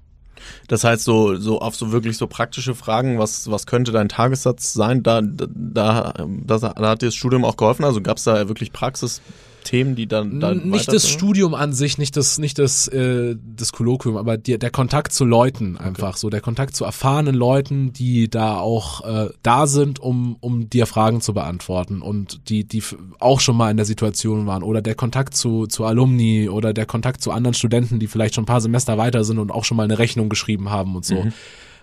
[0.69, 4.73] Das heißt, so, so auf so wirklich so praktische Fragen, was, was könnte dein Tagessatz
[4.73, 7.85] sein, da, da, da, da hat dir das Studium auch geholfen?
[7.85, 9.21] Also gab es da wirklich Praxis?
[9.65, 13.73] Themen, die dann, dann nicht das Studium an sich, nicht das nicht das äh, das
[13.73, 16.19] Kolloquium, aber die, der Kontakt zu Leuten einfach okay.
[16.19, 20.87] so, der Kontakt zu erfahrenen Leuten, die da auch äh, da sind, um um dir
[20.87, 22.83] Fragen zu beantworten und die die
[23.19, 26.87] auch schon mal in der Situation waren oder der Kontakt zu zu Alumni oder der
[26.87, 29.77] Kontakt zu anderen Studenten, die vielleicht schon ein paar Semester weiter sind und auch schon
[29.77, 31.23] mal eine Rechnung geschrieben haben und so.
[31.23, 31.33] Mhm.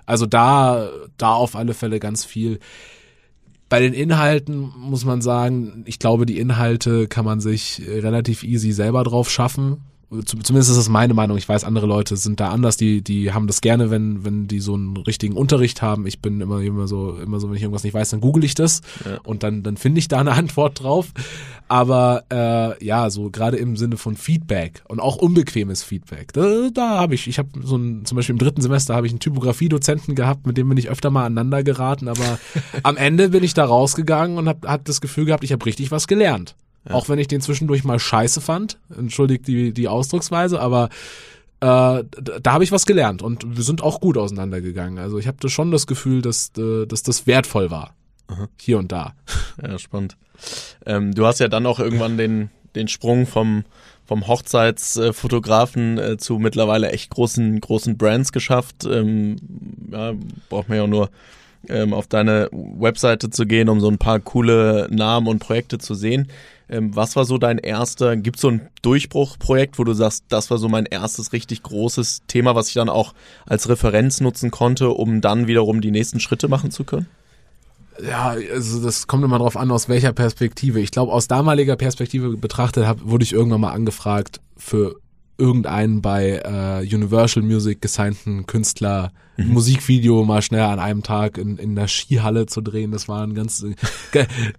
[0.06, 2.60] Also da da auf alle Fälle ganz viel.
[3.70, 8.72] Bei den Inhalten muss man sagen, ich glaube, die Inhalte kann man sich relativ easy
[8.72, 11.38] selber drauf schaffen zumindest ist das meine Meinung.
[11.38, 12.78] Ich weiß, andere Leute sind da anders.
[12.78, 16.08] Die, die haben das gerne, wenn, wenn die so einen richtigen Unterricht haben.
[16.08, 18.56] Ich bin immer, immer so, immer so, wenn ich irgendwas nicht weiß, dann google ich
[18.56, 19.20] das ja.
[19.24, 21.08] und dann, dann finde ich da eine Antwort drauf.
[21.68, 26.32] Aber äh, ja, so gerade im Sinne von Feedback und auch unbequemes Feedback.
[26.32, 29.12] Da, da habe ich, ich habe so ein, zum Beispiel im dritten Semester habe ich
[29.12, 32.08] einen Typografie-Dozenten gehabt, mit dem bin ich öfter mal aneinander geraten.
[32.08, 32.40] Aber
[32.84, 35.92] am Ende bin ich da rausgegangen und habe hab das Gefühl gehabt, ich habe richtig
[35.92, 36.56] was gelernt.
[36.88, 36.96] Ja.
[36.96, 38.80] Auch wenn ich den zwischendurch mal scheiße fand.
[38.96, 40.90] Entschuldigt die, die Ausdrucksweise, aber
[41.60, 45.00] äh, da habe ich was gelernt und wir sind auch gut auseinandergegangen.
[45.00, 47.96] Also ich habe schon das Gefühl, dass, äh, dass das wertvoll war.
[48.28, 48.48] Aha.
[48.60, 49.14] Hier und da.
[49.62, 50.18] Ja, spannend.
[50.86, 53.64] Ähm, du hast ja dann auch irgendwann den, den Sprung vom,
[54.06, 58.86] vom Hochzeitsfotografen äh, zu mittlerweile echt großen, großen Brands geschafft.
[58.86, 59.38] Ähm,
[59.92, 60.14] ja,
[60.50, 61.10] braucht man ja nur
[61.70, 65.96] ähm, auf deine Webseite zu gehen, um so ein paar coole Namen und Projekte zu
[65.96, 66.28] sehen.
[66.70, 70.52] Ähm, was war so dein erster, gibt es so ein Durchbruchprojekt, wo du sagst, das
[70.52, 73.14] war so mein erstes richtig großes Thema, was ich dann auch
[73.46, 77.08] als Referenz nutzen konnte, um dann wiederum die nächsten Schritte machen zu können?
[78.06, 80.80] Ja, also das kommt immer drauf an, aus welcher Perspektive.
[80.80, 84.98] Ich glaube, aus damaliger Perspektive betrachtet hab, wurde ich irgendwann mal angefragt für
[85.38, 89.54] irgendeinen bei äh, Universal Music gesignten Künstler mhm.
[89.54, 92.92] Musikvideo mal schnell an einem Tag in, in der Skihalle zu drehen.
[92.92, 93.66] Das war ein ganz,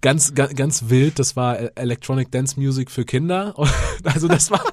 [0.01, 1.19] ganz, ganz, ganz wild.
[1.19, 3.53] Das war Electronic Dance Music für Kinder.
[4.03, 4.63] Also das war,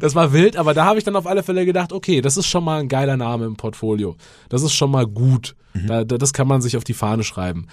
[0.00, 2.46] das war wild, aber da habe ich dann auf alle Fälle gedacht, okay, das ist
[2.46, 4.16] schon mal ein geiler Name im Portfolio.
[4.50, 5.56] Das ist schon mal gut.
[5.72, 5.86] Mhm.
[5.86, 7.66] Da, das kann man sich auf die Fahne schreiben.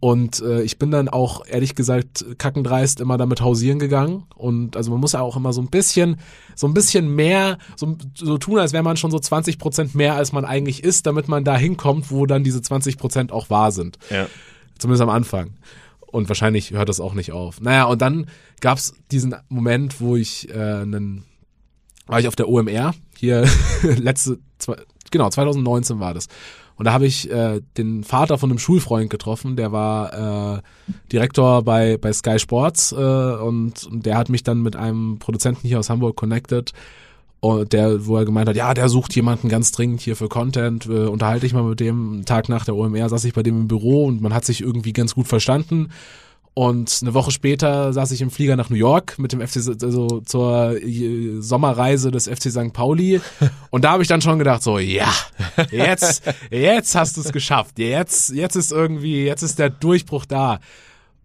[0.00, 4.24] Und äh, ich bin dann auch, ehrlich gesagt, kackendreist immer damit hausieren gegangen.
[4.34, 6.18] Und also man muss ja auch immer so ein bisschen,
[6.54, 10.14] so ein bisschen mehr, so, so tun, als wäre man schon so 20 Prozent mehr,
[10.14, 13.72] als man eigentlich ist, damit man da hinkommt, wo dann diese 20 Prozent auch wahr
[13.72, 13.98] sind.
[14.10, 14.26] Ja.
[14.78, 15.54] Zumindest am Anfang.
[16.06, 17.60] Und wahrscheinlich hört das auch nicht auf.
[17.60, 18.26] Naja, und dann
[18.60, 21.24] gab's diesen Moment, wo ich äh, einen,
[22.06, 23.48] war ich auf der OMR, hier
[23.82, 24.76] letzte, zwei,
[25.10, 26.28] genau, 2019 war das.
[26.76, 30.62] Und da habe ich äh, den Vater von einem Schulfreund getroffen, der war äh,
[31.12, 35.68] Direktor bei, bei Sky Sports äh, und, und der hat mich dann mit einem Produzenten
[35.68, 36.72] hier aus Hamburg connected
[37.44, 40.86] und der, wo er gemeint hat, ja, der sucht jemanden ganz dringend hier für Content,
[40.86, 42.24] äh, unterhalte ich mal mit dem.
[42.24, 44.94] Tag nach der OMR saß ich bei dem im Büro und man hat sich irgendwie
[44.94, 45.90] ganz gut verstanden.
[46.54, 50.20] Und eine Woche später saß ich im Flieger nach New York mit dem FC, also
[50.20, 52.72] zur äh, Sommerreise des FC St.
[52.72, 53.20] Pauli.
[53.70, 55.12] Und da habe ich dann schon gedacht, so, ja,
[55.72, 57.80] jetzt, jetzt hast du es geschafft.
[57.80, 60.60] Jetzt, jetzt ist irgendwie, jetzt ist der Durchbruch da.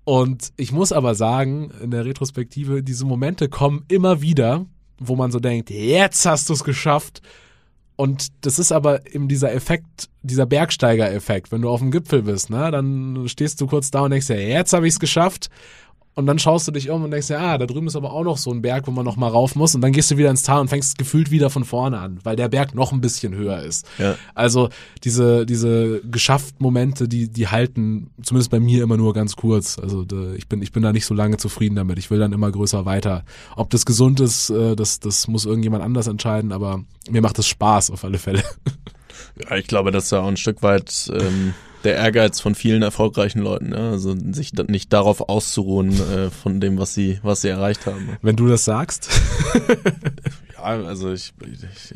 [0.04, 4.66] Und ich muss aber sagen, in der Retrospektive, diese Momente kommen immer wieder,
[4.98, 7.22] wo man so denkt, jetzt hast du es geschafft.
[8.00, 11.52] Und das ist aber eben dieser Effekt, dieser Bergsteiger-Effekt.
[11.52, 14.38] Wenn du auf dem Gipfel bist, ne, dann stehst du kurz da und denkst, ja,
[14.38, 15.50] jetzt habe ich es geschafft.
[16.20, 18.26] Und dann schaust du dich um und denkst, ja, ah, da drüben ist aber auch
[18.26, 19.74] noch so ein Berg, wo man noch mal rauf muss.
[19.74, 22.36] Und dann gehst du wieder ins Tal und fängst gefühlt wieder von vorne an, weil
[22.36, 23.88] der Berg noch ein bisschen höher ist.
[24.00, 24.16] Ja.
[24.36, 24.68] Also
[25.06, 29.80] diese, diese geschafft Momente, die, die halten zumindest bei mir immer nur ganz kurz.
[29.80, 30.06] Also
[30.36, 31.98] ich bin, ich bin da nicht so lange zufrieden damit.
[32.00, 33.24] Ich will dann immer größer weiter.
[33.56, 37.48] Ob das gesund ist, äh, das, das muss irgendjemand anders entscheiden, aber mir macht es
[37.48, 38.44] Spaß auf alle Fälle.
[39.42, 42.82] Ja, ich glaube, das ist ja auch ein Stück weit ähm, der Ehrgeiz von vielen
[42.82, 43.92] erfolgreichen Leuten, ja?
[43.92, 48.18] also sich nicht darauf auszuruhen äh, von dem, was sie, was sie erreicht haben.
[48.22, 49.10] Wenn du das sagst.
[50.54, 51.34] ja, also ich,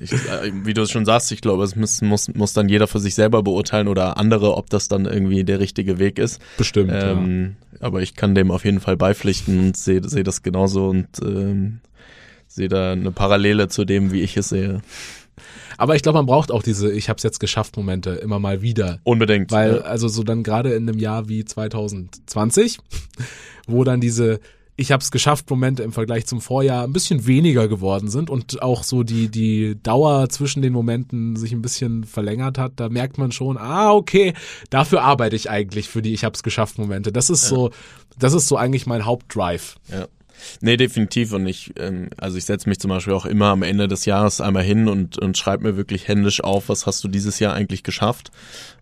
[0.01, 0.21] ich, ich,
[0.63, 3.15] wie du es schon sagst, ich glaube, es muss, muss, muss dann jeder für sich
[3.15, 6.41] selber beurteilen oder andere, ob das dann irgendwie der richtige Weg ist.
[6.57, 6.91] Bestimmt.
[6.93, 7.87] Ähm, ja.
[7.87, 11.81] Aber ich kann dem auf jeden Fall beipflichten und sehe seh das genauso und ähm,
[12.47, 14.81] sehe da eine Parallele zu dem, wie ich es sehe.
[15.77, 18.99] Aber ich glaube, man braucht auch diese Ich hab's jetzt geschafft Momente immer mal wieder.
[19.03, 19.51] Unbedingt.
[19.51, 19.81] Weil, ja.
[19.81, 22.79] also so dann gerade in einem Jahr wie 2020,
[23.67, 24.39] wo dann diese
[24.75, 28.83] ich hab's geschafft Momente im Vergleich zum Vorjahr ein bisschen weniger geworden sind und auch
[28.83, 33.31] so die die Dauer zwischen den Momenten sich ein bisschen verlängert hat, da merkt man
[33.31, 34.33] schon, ah okay,
[34.71, 37.11] dafür arbeite ich eigentlich für die ich hab's geschafft Momente.
[37.11, 37.49] Das ist ja.
[37.49, 37.71] so
[38.17, 39.75] das ist so eigentlich mein Hauptdrive.
[39.91, 40.07] Ja.
[40.61, 41.33] Nee, definitiv.
[41.33, 44.41] Und ich, ähm, also ich setze mich zum Beispiel auch immer am Ende des Jahres
[44.41, 47.83] einmal hin und, und schreibe mir wirklich händisch auf, was hast du dieses Jahr eigentlich
[47.83, 48.31] geschafft.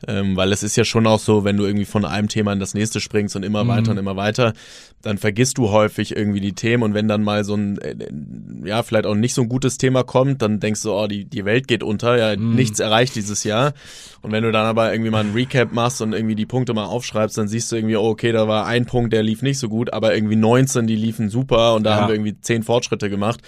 [0.07, 2.59] Ähm, weil es ist ja schon auch so, wenn du irgendwie von einem Thema in
[2.59, 3.69] das nächste springst und immer mhm.
[3.69, 4.53] weiter und immer weiter,
[5.01, 7.95] dann vergisst du häufig irgendwie die Themen und wenn dann mal so ein, äh,
[8.63, 11.45] ja, vielleicht auch nicht so ein gutes Thema kommt, dann denkst du, oh, die, die
[11.45, 12.55] Welt geht unter, ja, mhm.
[12.55, 13.73] nichts erreicht dieses Jahr.
[14.21, 16.85] Und wenn du dann aber irgendwie mal ein Recap machst und irgendwie die Punkte mal
[16.85, 19.67] aufschreibst, dann siehst du irgendwie, oh, okay, da war ein Punkt, der lief nicht so
[19.67, 21.95] gut, aber irgendwie 19, die liefen super und da ja.
[21.97, 23.41] haben wir irgendwie zehn Fortschritte gemacht.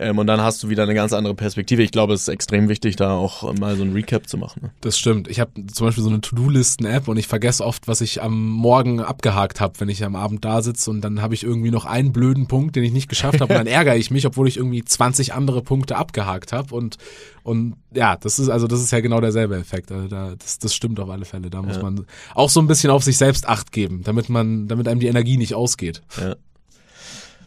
[0.00, 1.82] Ähm, und dann hast du wieder eine ganz andere Perspektive.
[1.82, 4.60] Ich glaube, es ist extrem wichtig, da auch mal so ein Recap zu machen.
[4.64, 4.70] Ne?
[4.80, 5.28] Das stimmt.
[5.28, 9.00] Ich habe zum Beispiel so eine To-Do-Listen-App und ich vergesse oft, was ich am Morgen
[9.00, 12.12] abgehakt habe, wenn ich am Abend da sitze und dann habe ich irgendwie noch einen
[12.12, 14.84] blöden Punkt, den ich nicht geschafft habe und dann ärgere ich mich, obwohl ich irgendwie
[14.84, 16.96] 20 andere Punkte abgehakt habe und
[17.42, 19.90] und ja, das ist also das ist ja genau derselbe Effekt.
[19.90, 21.48] Also da, das, das stimmt auf alle Fälle.
[21.48, 21.82] Da muss ja.
[21.82, 25.06] man auch so ein bisschen auf sich selbst Acht geben, damit man, damit einem die
[25.06, 26.02] Energie nicht ausgeht.
[26.20, 26.36] Ja.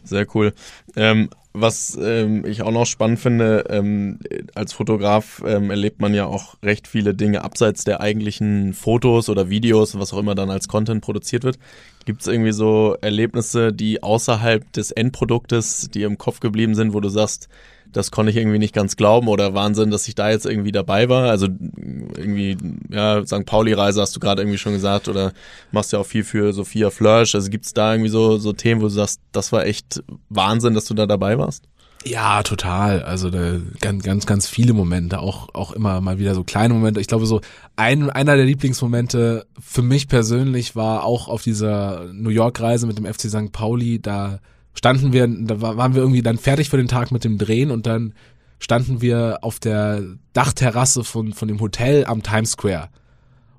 [0.04, 0.52] Sehr cool.
[0.96, 4.18] Ähm, was ähm, ich auch noch spannend finde, ähm,
[4.54, 9.50] als Fotograf ähm, erlebt man ja auch recht viele Dinge abseits der eigentlichen Fotos oder
[9.50, 11.58] Videos, was auch immer dann als Content produziert wird.
[12.06, 17.00] Gibt es irgendwie so Erlebnisse, die außerhalb des Endproduktes, die im Kopf geblieben sind, wo
[17.00, 17.48] du sagst,
[17.92, 21.08] das konnte ich irgendwie nicht ganz glauben oder Wahnsinn, dass ich da jetzt irgendwie dabei
[21.08, 21.30] war.
[21.30, 22.56] Also irgendwie,
[22.90, 23.44] ja, St.
[23.44, 25.32] Pauli-Reise hast du gerade irgendwie schon gesagt oder
[25.70, 27.34] machst ja auch viel für Sophia Flörsch.
[27.34, 30.86] Also gibt's da irgendwie so, so Themen, wo du sagst, das war echt Wahnsinn, dass
[30.86, 31.64] du da dabei warst?
[32.04, 33.02] Ja, total.
[33.02, 37.00] Also da, ganz, ganz, ganz viele Momente, auch, auch immer mal wieder so kleine Momente.
[37.00, 37.40] Ich glaube, so
[37.76, 43.06] ein, einer der Lieblingsmomente für mich persönlich war auch auf dieser New York-Reise mit dem
[43.06, 43.52] FC St.
[43.52, 44.00] Pauli.
[44.00, 44.40] Da
[44.74, 47.86] standen wir, da waren wir irgendwie dann fertig für den Tag mit dem Drehen und
[47.86, 48.14] dann
[48.58, 52.88] standen wir auf der Dachterrasse von, von dem Hotel am Times Square.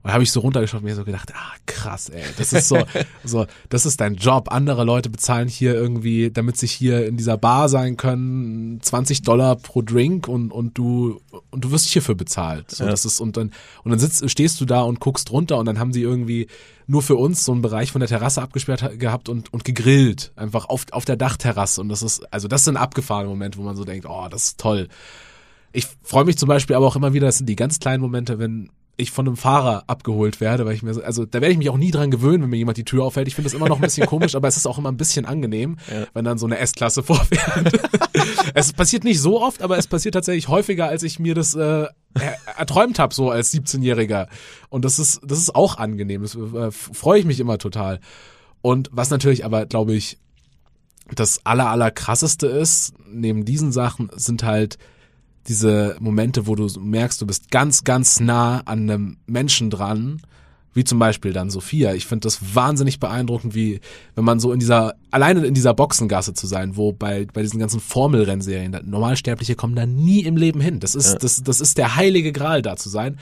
[0.04, 2.68] Und da habe ich so runtergeschaut und mir so gedacht, ah, krass, ey, das ist
[2.68, 2.78] so,
[3.24, 4.52] so, das ist dein Job.
[4.52, 9.56] Andere Leute bezahlen hier irgendwie, damit sie hier in dieser Bar sein können, 20 Dollar
[9.56, 12.70] pro Drink und, und du, und du wirst hierfür bezahlt.
[12.70, 12.90] So, ja.
[12.90, 13.52] das ist, und dann,
[13.86, 16.48] und dann sitzt, stehst du da und guckst runter und dann haben sie irgendwie
[16.86, 20.34] nur für uns so einen Bereich von der Terrasse abgesperrt gehabt und, und gegrillt.
[20.36, 21.80] Einfach auf, auf der Dachterrasse.
[21.80, 24.60] Und das ist, also das sind abgefahrene Momente, wo man so denkt, oh, das ist
[24.60, 24.90] toll.
[25.72, 28.38] Ich freue mich zum Beispiel aber auch immer wieder, das sind die ganz kleinen Momente,
[28.38, 31.58] wenn ich von einem Fahrer abgeholt werde, weil ich mir so, also da werde ich
[31.58, 33.28] mich auch nie dran gewöhnen, wenn mir jemand die Tür aufhält.
[33.28, 35.26] Ich finde das immer noch ein bisschen komisch, aber es ist auch immer ein bisschen
[35.26, 36.06] angenehm, ja.
[36.14, 37.72] wenn dann so eine S-Klasse vorfährt.
[38.54, 41.88] es passiert nicht so oft, aber es passiert tatsächlich häufiger, als ich mir das äh,
[42.56, 44.28] erträumt habe, so als 17-Jähriger.
[44.70, 46.22] Und das ist, das ist auch angenehm.
[46.22, 48.00] Das äh, freue ich mich immer total.
[48.62, 50.20] Und was natürlich aber, glaube ich,
[51.14, 54.78] das aller, aller krasseste ist, neben diesen Sachen, sind halt
[55.48, 60.22] diese Momente, wo du merkst, du bist ganz, ganz nah an einem Menschen dran,
[60.74, 61.94] wie zum Beispiel dann Sophia.
[61.94, 63.80] Ich finde das wahnsinnig beeindruckend, wie,
[64.16, 67.60] wenn man so in dieser, alleine in dieser Boxengasse zu sein, wo bei, bei diesen
[67.60, 70.80] ganzen Formelrennserien, Normalsterbliche kommen da nie im Leben hin.
[70.80, 71.20] Das ist, ja.
[71.20, 73.20] das, das ist der heilige Gral da zu sein.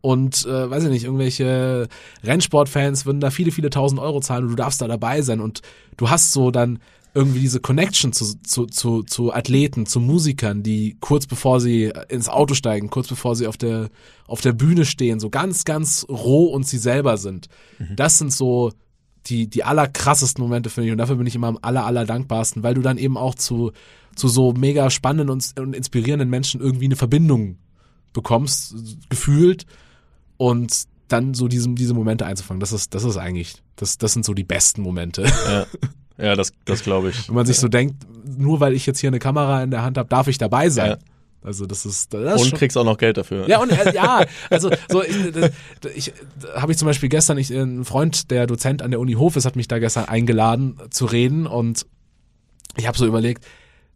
[0.00, 1.88] und äh, weiß ich nicht, irgendwelche
[2.24, 5.60] Rennsportfans würden da viele, viele tausend Euro zahlen und du darfst da dabei sein und
[5.96, 6.78] du hast so dann
[7.14, 12.28] irgendwie diese Connection zu, zu, zu, zu Athleten, zu Musikern, die kurz bevor sie ins
[12.28, 13.88] Auto steigen, kurz bevor sie auf der,
[14.26, 17.48] auf der Bühne stehen, so ganz, ganz roh und sie selber sind.
[17.78, 17.96] Mhm.
[17.96, 18.72] Das sind so
[19.26, 20.92] die, die allerkrassesten Momente, finde ich.
[20.92, 23.72] Und dafür bin ich immer am aller, aller dankbarsten, weil du dann eben auch zu,
[24.14, 27.58] zu so mega spannenden und, und inspirierenden Menschen irgendwie eine Verbindung
[28.12, 28.74] bekommst,
[29.08, 29.66] gefühlt.
[30.36, 34.24] Und dann so diesem, diese Momente einzufangen, das ist, das ist eigentlich, das, das sind
[34.24, 35.24] so die besten Momente.
[35.24, 35.66] Ja.
[36.18, 37.28] Ja, das, das glaube ich.
[37.28, 39.98] Wenn man sich so denkt, nur weil ich jetzt hier eine Kamera in der Hand
[39.98, 40.90] habe, darf ich dabei sein.
[40.90, 40.98] Ja.
[41.42, 43.48] Also das ist das und kriegst auch noch Geld dafür.
[43.48, 45.16] Ja und äh, ja, also so ich,
[45.94, 46.12] ich
[46.56, 49.44] habe ich zum Beispiel gestern ich ein Freund, der Dozent an der Uni Hof ist,
[49.44, 51.86] hat mich da gestern eingeladen zu reden und
[52.76, 53.44] ich habe so überlegt,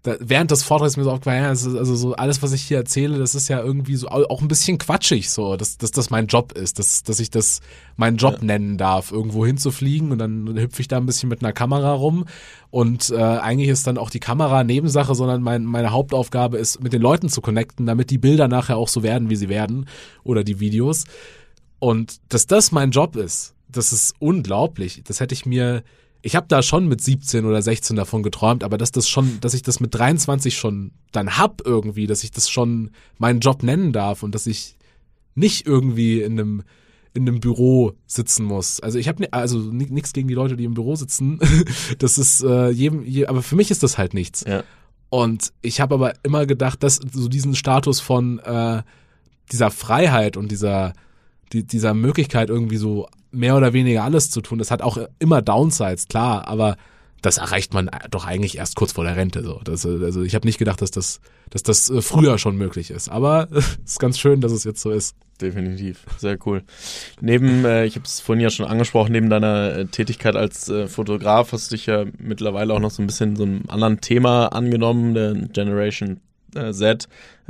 [0.02, 3.18] da, während des Vortrags mir so aufgefallen, ja, also so alles, was ich hier erzähle,
[3.18, 6.52] das ist ja irgendwie so auch ein bisschen quatschig, so, dass, dass das mein Job
[6.52, 7.60] ist, dass, dass ich das
[7.96, 8.46] meinen Job ja.
[8.46, 12.24] nennen darf, irgendwo hinzufliegen und dann hüpfe ich da ein bisschen mit einer Kamera rum.
[12.70, 16.92] Und äh, eigentlich ist dann auch die Kamera Nebensache, sondern mein, meine Hauptaufgabe ist, mit
[16.92, 19.86] den Leuten zu connecten, damit die Bilder nachher auch so werden, wie sie werden
[20.24, 21.04] oder die Videos.
[21.78, 25.84] Und dass das mein Job ist, das ist unglaublich, das hätte ich mir
[26.22, 29.54] ich habe da schon mit 17 oder 16 davon geträumt, aber dass das schon, dass
[29.54, 33.92] ich das mit 23 schon dann hab irgendwie, dass ich das schon meinen Job nennen
[33.92, 34.76] darf und dass ich
[35.34, 36.62] nicht irgendwie in einem
[37.14, 38.80] in einem Büro sitzen muss.
[38.80, 41.38] Also ich habe also nichts gegen die Leute, die im Büro sitzen.
[41.98, 44.44] das ist äh, jedem, je, aber für mich ist das halt nichts.
[44.48, 44.64] Ja.
[45.10, 48.82] Und ich habe aber immer gedacht, dass so diesen Status von äh,
[49.50, 50.94] dieser Freiheit und dieser
[51.52, 54.58] die, dieser Möglichkeit irgendwie so mehr oder weniger alles zu tun.
[54.58, 56.76] Das hat auch immer Downsides, klar, aber
[57.22, 59.42] das erreicht man doch eigentlich erst kurz vor der Rente.
[59.44, 59.60] So.
[59.64, 63.08] Das, also ich habe nicht gedacht, dass das, dass das äh, früher schon möglich ist.
[63.08, 65.16] Aber es ist ganz schön, dass es jetzt so ist.
[65.40, 66.62] Definitiv, sehr cool.
[67.20, 70.88] Neben, äh, ich habe es vorhin ja schon angesprochen, neben deiner äh, Tätigkeit als äh,
[70.88, 74.48] Fotograf hast du dich ja mittlerweile auch noch so ein bisschen so einem anderen Thema
[74.48, 76.20] angenommen, der Generation
[76.54, 77.08] äh, Z,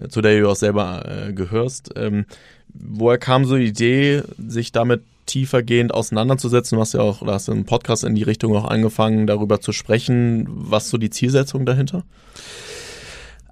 [0.09, 1.91] zu der du auch selber gehörst.
[1.97, 2.25] Ähm,
[2.73, 6.77] woher kam so die Idee, sich damit tiefergehend auseinanderzusetzen?
[6.77, 9.73] Du hast ja auch, oder hast einen Podcast in die Richtung auch angefangen, darüber zu
[9.73, 10.47] sprechen.
[10.49, 12.05] Was so die Zielsetzung dahinter?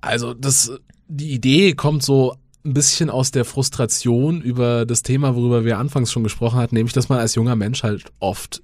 [0.00, 0.72] Also, das,
[1.08, 6.12] die Idee kommt so ein bisschen aus der Frustration über das Thema, worüber wir anfangs
[6.12, 8.62] schon gesprochen hatten, nämlich, dass man als junger Mensch halt oft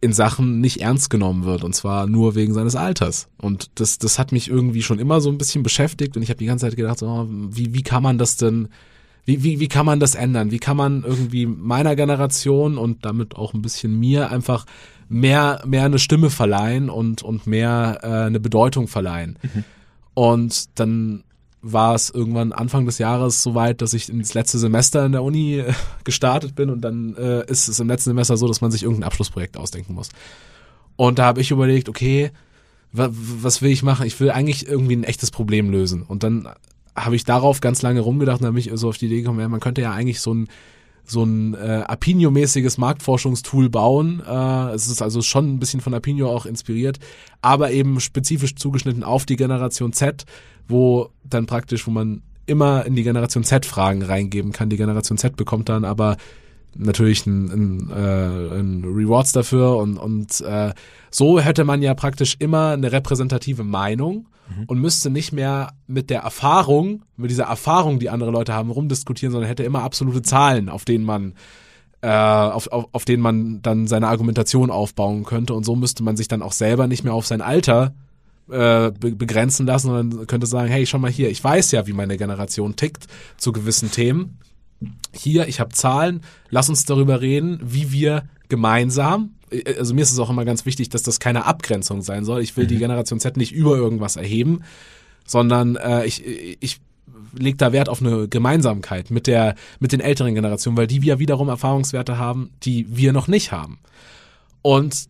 [0.00, 3.28] in Sachen nicht ernst genommen wird und zwar nur wegen seines Alters.
[3.38, 6.38] Und das, das hat mich irgendwie schon immer so ein bisschen beschäftigt und ich habe
[6.38, 8.68] die ganze Zeit gedacht, so, wie, wie kann man das denn
[9.26, 10.52] wie, wie, wie kann man das ändern?
[10.52, 14.66] Wie kann man irgendwie meiner Generation und damit auch ein bisschen mir einfach
[15.08, 19.36] mehr, mehr eine Stimme verleihen und, und mehr äh, eine Bedeutung verleihen?
[19.42, 19.64] Mhm.
[20.14, 21.24] Und dann
[21.60, 25.58] war es irgendwann Anfang des Jahres soweit, dass ich ins letzte Semester in der Uni
[25.58, 25.72] äh,
[26.04, 29.08] gestartet bin und dann äh, ist es im letzten Semester so, dass man sich irgendein
[29.08, 30.10] Abschlussprojekt ausdenken muss.
[30.94, 32.30] Und da habe ich überlegt, okay,
[32.92, 34.06] was will ich machen?
[34.06, 36.02] Ich will eigentlich irgendwie ein echtes Problem lösen.
[36.02, 36.48] Und dann
[36.96, 39.48] habe ich darauf ganz lange rumgedacht und habe mich so auf die Idee gekommen, ja,
[39.48, 40.48] man könnte ja eigentlich so ein
[41.08, 44.22] so ein äh, Apinio-mäßiges Marktforschungstool bauen.
[44.26, 46.98] Äh, es ist also schon ein bisschen von Apinio auch inspiriert,
[47.42, 50.24] aber eben spezifisch zugeschnitten auf die Generation Z,
[50.66, 54.70] wo dann praktisch, wo man immer in die Generation Z Fragen reingeben kann.
[54.70, 56.16] Die Generation Z bekommt dann aber
[56.78, 60.72] natürlich ein, ein, äh, ein Rewards dafür und, und äh,
[61.10, 64.64] so hätte man ja praktisch immer eine repräsentative Meinung mhm.
[64.66, 69.32] und müsste nicht mehr mit der Erfahrung, mit dieser Erfahrung, die andere Leute haben, rumdiskutieren,
[69.32, 71.34] sondern hätte immer absolute Zahlen, auf denen man
[72.02, 76.16] äh, auf, auf, auf denen man dann seine Argumentation aufbauen könnte und so müsste man
[76.16, 77.94] sich dann auch selber nicht mehr auf sein Alter
[78.50, 82.16] äh, begrenzen lassen, sondern könnte sagen, hey, schau mal hier, ich weiß ja, wie meine
[82.16, 84.38] Generation tickt zu gewissen Themen.
[85.12, 90.12] Hier, ich habe Zahlen, lass uns darüber reden, wie wir gemeinsam äh, also mir ist
[90.12, 92.42] es auch immer ganz wichtig, dass das keine Abgrenzung sein soll.
[92.42, 92.68] Ich will mhm.
[92.68, 94.62] die Generation Z nicht über irgendwas erheben,
[95.26, 96.24] sondern äh, ich,
[96.60, 96.80] ich
[97.38, 101.18] lege da Wert auf eine Gemeinsamkeit mit der mit den älteren Generationen, weil die wir
[101.18, 103.78] wiederum Erfahrungswerte haben, die wir noch nicht haben.
[104.62, 105.08] Und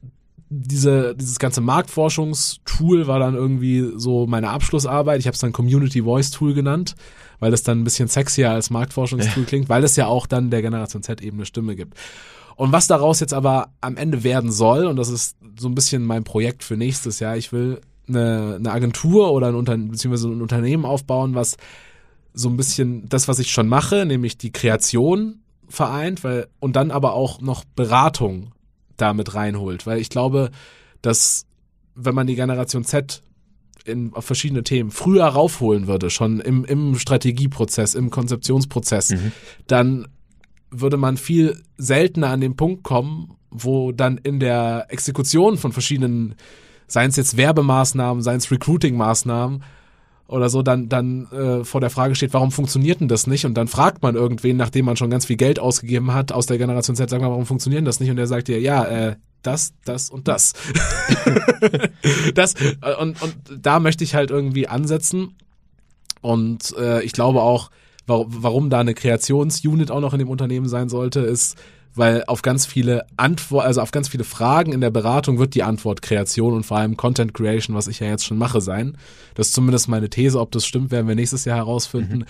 [0.49, 5.19] diese, dieses ganze Marktforschungstool war dann irgendwie so meine Abschlussarbeit.
[5.19, 6.95] Ich habe es dann Community Voice Tool genannt,
[7.39, 9.49] weil das dann ein bisschen sexier als Marktforschungstool ja.
[9.49, 11.95] klingt, weil es ja auch dann der Generation Z eben eine Stimme gibt.
[12.57, 16.05] Und was daraus jetzt aber am Ende werden soll, und das ist so ein bisschen
[16.05, 20.41] mein Projekt für nächstes Jahr, ich will eine, eine Agentur oder ein Unternehmen, beziehungsweise ein
[20.41, 21.57] Unternehmen aufbauen, was
[22.33, 26.91] so ein bisschen das, was ich schon mache, nämlich die Kreation vereint, weil, und dann
[26.91, 28.53] aber auch noch Beratung
[28.97, 30.51] damit reinholt, weil ich glaube,
[31.03, 31.47] dass
[31.95, 33.23] wenn man die Generation Z
[33.85, 39.33] in, auf verschiedene Themen früher raufholen würde, schon im, im Strategieprozess, im Konzeptionsprozess, mhm.
[39.67, 40.09] dann
[40.71, 46.35] würde man viel seltener an den Punkt kommen, wo dann in der Exekution von verschiedenen,
[46.87, 49.63] seien es jetzt Werbemaßnahmen, seien es Recruiting-Maßnahmen,
[50.29, 53.45] oder so dann dann äh, vor der Frage steht, warum funktioniert denn das nicht?
[53.45, 56.59] Und dann fragt man irgendwen, nachdem man schon ganz viel Geld ausgegeben hat aus der
[56.59, 58.11] Generation Z, sagt man, warum funktioniert denn das nicht?
[58.11, 60.55] Und der sagt dir, ja, äh, das, das und das.
[62.35, 65.35] das äh, und und da möchte ich halt irgendwie ansetzen.
[66.21, 67.71] Und äh, ich glaube auch,
[68.07, 71.57] warum, warum da eine Kreationsunit auch noch in dem Unternehmen sein sollte, ist
[71.97, 75.63] weil auf ganz viele Antwort, also auf ganz viele Fragen in der Beratung wird die
[75.63, 78.97] Antwort Kreation und vor allem Content Creation, was ich ja jetzt schon mache, sein.
[79.35, 80.41] Das ist zumindest meine These.
[80.41, 82.19] Ob das stimmt, werden wir nächstes Jahr herausfinden.
[82.19, 82.25] Mhm.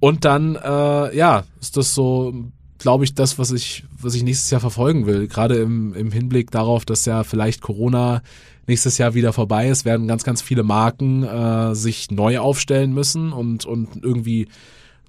[0.00, 2.34] Und dann, äh, ja, ist das so,
[2.78, 5.28] glaube ich, das, was ich, was ich nächstes Jahr verfolgen will.
[5.28, 8.22] Gerade im, im Hinblick darauf, dass ja vielleicht Corona
[8.66, 13.32] nächstes Jahr wieder vorbei ist, werden ganz, ganz viele Marken äh, sich neu aufstellen müssen
[13.32, 14.48] und, und irgendwie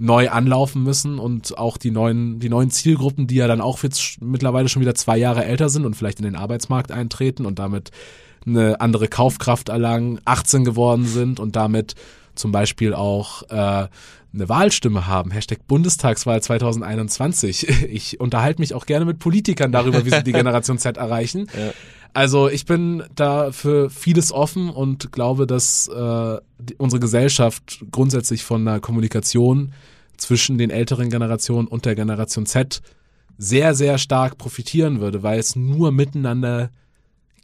[0.01, 4.19] neu anlaufen müssen und auch die neuen, die neuen Zielgruppen, die ja dann auch jetzt
[4.19, 7.91] mittlerweile schon wieder zwei Jahre älter sind und vielleicht in den Arbeitsmarkt eintreten und damit
[8.43, 11.93] eine andere Kaufkraft erlangen, 18 geworden sind und damit
[12.33, 13.87] zum Beispiel auch äh,
[14.33, 15.29] eine Wahlstimme haben.
[15.29, 17.67] Hashtag Bundestagswahl 2021.
[17.91, 21.47] Ich unterhalte mich auch gerne mit Politikern darüber, wie sie die Generation Z erreichen.
[21.57, 21.71] Ja.
[22.13, 28.43] Also ich bin da für vieles offen und glaube, dass äh, die, unsere Gesellschaft grundsätzlich
[28.43, 29.71] von einer Kommunikation
[30.21, 32.81] zwischen den älteren Generationen und der Generation Z
[33.37, 36.69] sehr, sehr stark profitieren würde, weil es nur miteinander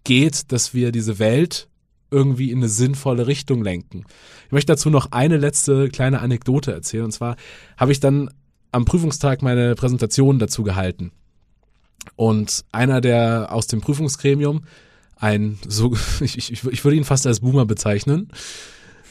[0.03, 1.67] geht, dass wir diese Welt
[2.11, 4.05] irgendwie in eine sinnvolle Richtung lenken.
[4.45, 7.05] Ich möchte dazu noch eine letzte kleine Anekdote erzählen.
[7.05, 7.35] Und zwar
[7.77, 8.29] habe ich dann
[8.71, 11.11] am Prüfungstag meine Präsentation dazu gehalten.
[12.15, 14.63] Und einer der aus dem Prüfungsgremium,
[15.15, 18.29] ein so, ich, ich, ich würde ihn fast als Boomer bezeichnen,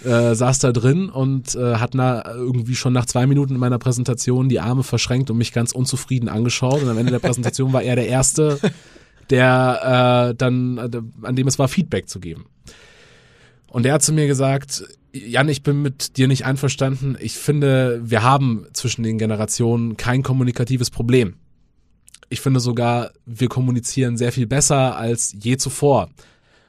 [0.05, 3.79] äh, saß da drin und äh, hat na, irgendwie schon nach zwei Minuten in meiner
[3.79, 6.83] Präsentation die Arme verschränkt und mich ganz unzufrieden angeschaut.
[6.83, 8.59] Und am Ende der Präsentation war er der Erste,
[9.31, 10.91] der äh, dann, äh,
[11.23, 12.47] an dem es war, Feedback zu geben.
[13.69, 17.17] Und er hat zu mir gesagt, Jan, ich bin mit dir nicht einverstanden.
[17.21, 21.37] Ich finde, wir haben zwischen den Generationen kein kommunikatives Problem
[22.29, 26.11] ich finde sogar, wir kommunizieren sehr viel besser als je zuvor.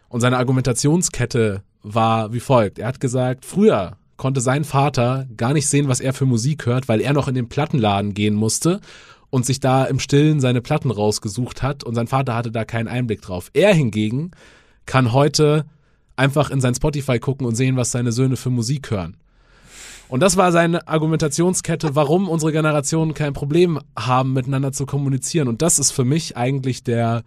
[0.10, 2.80] Und seine Argumentationskette war wie folgt.
[2.80, 6.88] Er hat gesagt, früher konnte sein Vater gar nicht sehen, was er für Musik hört,
[6.88, 8.82] weil er noch in den Plattenladen gehen musste
[9.30, 12.88] und sich da im Stillen seine Platten rausgesucht hat und sein Vater hatte da keinen
[12.88, 13.50] Einblick drauf.
[13.54, 14.32] Er hingegen
[14.86, 15.66] kann heute
[16.16, 19.18] einfach in sein Spotify gucken und sehen, was seine Söhne für Musik hören.
[20.10, 25.50] Und das war seine Argumentationskette, warum unsere Generationen kein Problem haben, miteinander zu kommunizieren.
[25.50, 27.24] Und das ist für mich eigentlich der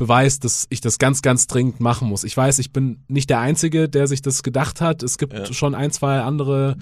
[0.00, 2.24] Beweis, dass ich das ganz, ganz dringend machen muss.
[2.24, 5.02] Ich weiß, ich bin nicht der Einzige, der sich das gedacht hat.
[5.02, 5.52] Es gibt ja.
[5.52, 6.78] schon ein, zwei andere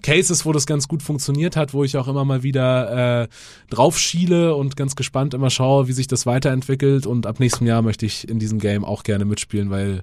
[0.00, 3.28] Cases, wo das ganz gut funktioniert hat, wo ich auch immer mal wieder äh,
[3.68, 7.06] drauf schiele und ganz gespannt immer schaue, wie sich das weiterentwickelt.
[7.06, 10.02] Und ab nächstem Jahr möchte ich in diesem Game auch gerne mitspielen, weil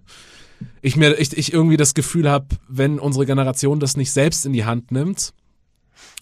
[0.84, 4.54] ich mir ich, ich irgendwie das Gefühl habe, wenn unsere Generation das nicht selbst in
[4.54, 5.34] die Hand nimmt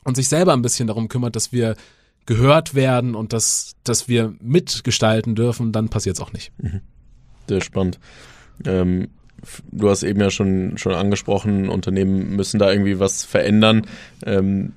[0.05, 1.75] und sich selber ein bisschen darum kümmert, dass wir
[2.27, 6.51] gehört werden und dass, dass wir mitgestalten dürfen, dann passiert es auch nicht.
[6.59, 6.81] Mhm.
[7.49, 7.99] Sehr spannend.
[8.65, 9.09] Ähm,
[9.71, 13.87] du hast eben ja schon, schon angesprochen, Unternehmen müssen da irgendwie was verändern.
[14.25, 14.73] Ähm,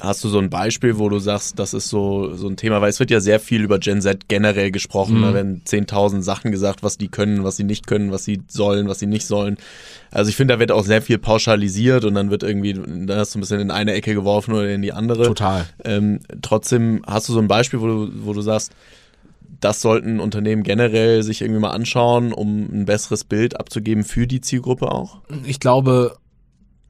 [0.00, 2.90] hast du so ein Beispiel, wo du sagst, das ist so, so ein Thema, weil
[2.90, 5.22] es wird ja sehr viel über Gen Z generell gesprochen, mhm.
[5.22, 8.88] da werden 10.000 Sachen gesagt, was die können, was sie nicht können, was sie sollen,
[8.88, 9.56] was sie nicht sollen.
[10.10, 12.74] Also ich finde, da wird auch sehr viel pauschalisiert und dann wird irgendwie,
[13.06, 15.24] da hast du ein bisschen in eine Ecke geworfen oder in die andere.
[15.24, 15.66] Total.
[15.84, 18.72] Ähm, trotzdem hast du so ein Beispiel, wo du, wo du sagst,
[19.60, 24.40] das sollten Unternehmen generell sich irgendwie mal anschauen, um ein besseres Bild abzugeben für die
[24.40, 25.18] Zielgruppe auch?
[25.44, 26.16] Ich glaube,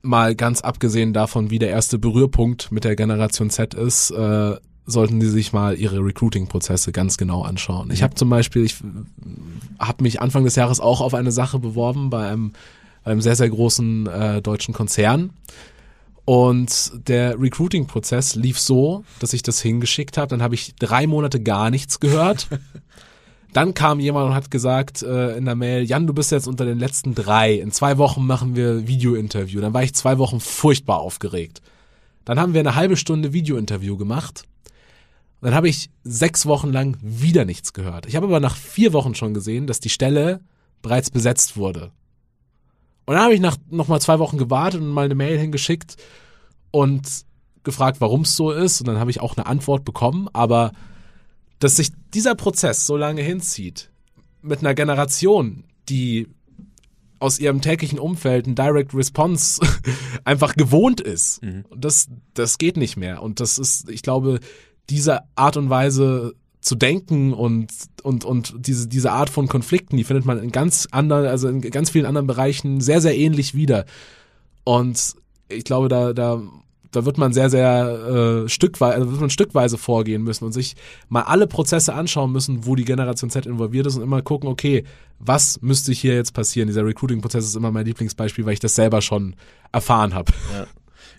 [0.03, 4.57] mal ganz abgesehen davon, wie der erste Berührpunkt mit der Generation Z ist, äh,
[4.87, 7.91] sollten die sich mal ihre Recruiting-Prozesse ganz genau anschauen.
[7.91, 8.05] Ich mhm.
[8.05, 8.77] habe zum Beispiel, ich
[9.79, 12.53] habe mich Anfang des Jahres auch auf eine Sache beworben bei einem,
[13.05, 15.31] einem sehr, sehr großen äh, deutschen Konzern.
[16.27, 20.27] Und der Recruiting-Prozess lief so, dass ich das hingeschickt habe.
[20.27, 22.49] Dann habe ich drei Monate gar nichts gehört.
[23.53, 26.65] Dann kam jemand und hat gesagt äh, in der Mail, Jan, du bist jetzt unter
[26.65, 27.55] den letzten drei.
[27.55, 29.61] In zwei Wochen machen wir Video-Interview.
[29.61, 31.63] Dann war ich zwei Wochen furchtbar aufgeregt.
[32.25, 34.43] Dann haben wir eine halbe Stunde Video-Interview gemacht.
[35.41, 38.07] dann habe ich sechs Wochen lang wieder nichts gehört.
[38.07, 40.41] Ich habe aber nach vier Wochen schon gesehen, dass die Stelle
[40.83, 41.93] bereits besetzt wurde.
[43.07, 45.97] Und dann habe ich nach noch mal zwei Wochen gewartet und mal eine Mail hingeschickt
[46.73, 47.25] und
[47.63, 48.81] gefragt, warum es so ist.
[48.81, 50.29] Und dann habe ich auch eine Antwort bekommen.
[50.33, 50.73] Aber
[51.61, 53.91] dass sich dieser Prozess so lange hinzieht,
[54.43, 56.29] mit einer Generation, die
[57.19, 59.61] aus ihrem täglichen Umfeld ein Direct Response
[60.25, 61.65] einfach gewohnt ist, mhm.
[61.75, 63.23] das, das geht nicht mehr.
[63.23, 64.41] Und das ist, ich glaube,
[64.91, 66.35] diese Art und Weise
[66.67, 67.69] zu denken und
[68.03, 71.61] und und diese diese Art von Konflikten, die findet man in ganz anderen, also in
[71.61, 73.87] ganz vielen anderen Bereichen sehr sehr ähnlich wieder.
[74.65, 75.15] Und
[75.49, 76.43] ich glaube, da da
[76.91, 80.75] da wird man sehr, sehr äh, stückweise, also wird man stückweise vorgehen müssen und sich
[81.09, 84.83] mal alle Prozesse anschauen müssen, wo die Generation Z involviert ist und immer gucken, okay,
[85.21, 86.69] was müsste hier jetzt passieren?
[86.69, 89.37] Dieser Recruiting-Prozess ist immer mein Lieblingsbeispiel, weil ich das selber schon
[89.73, 90.33] erfahren habe.
[90.53, 90.67] Ja.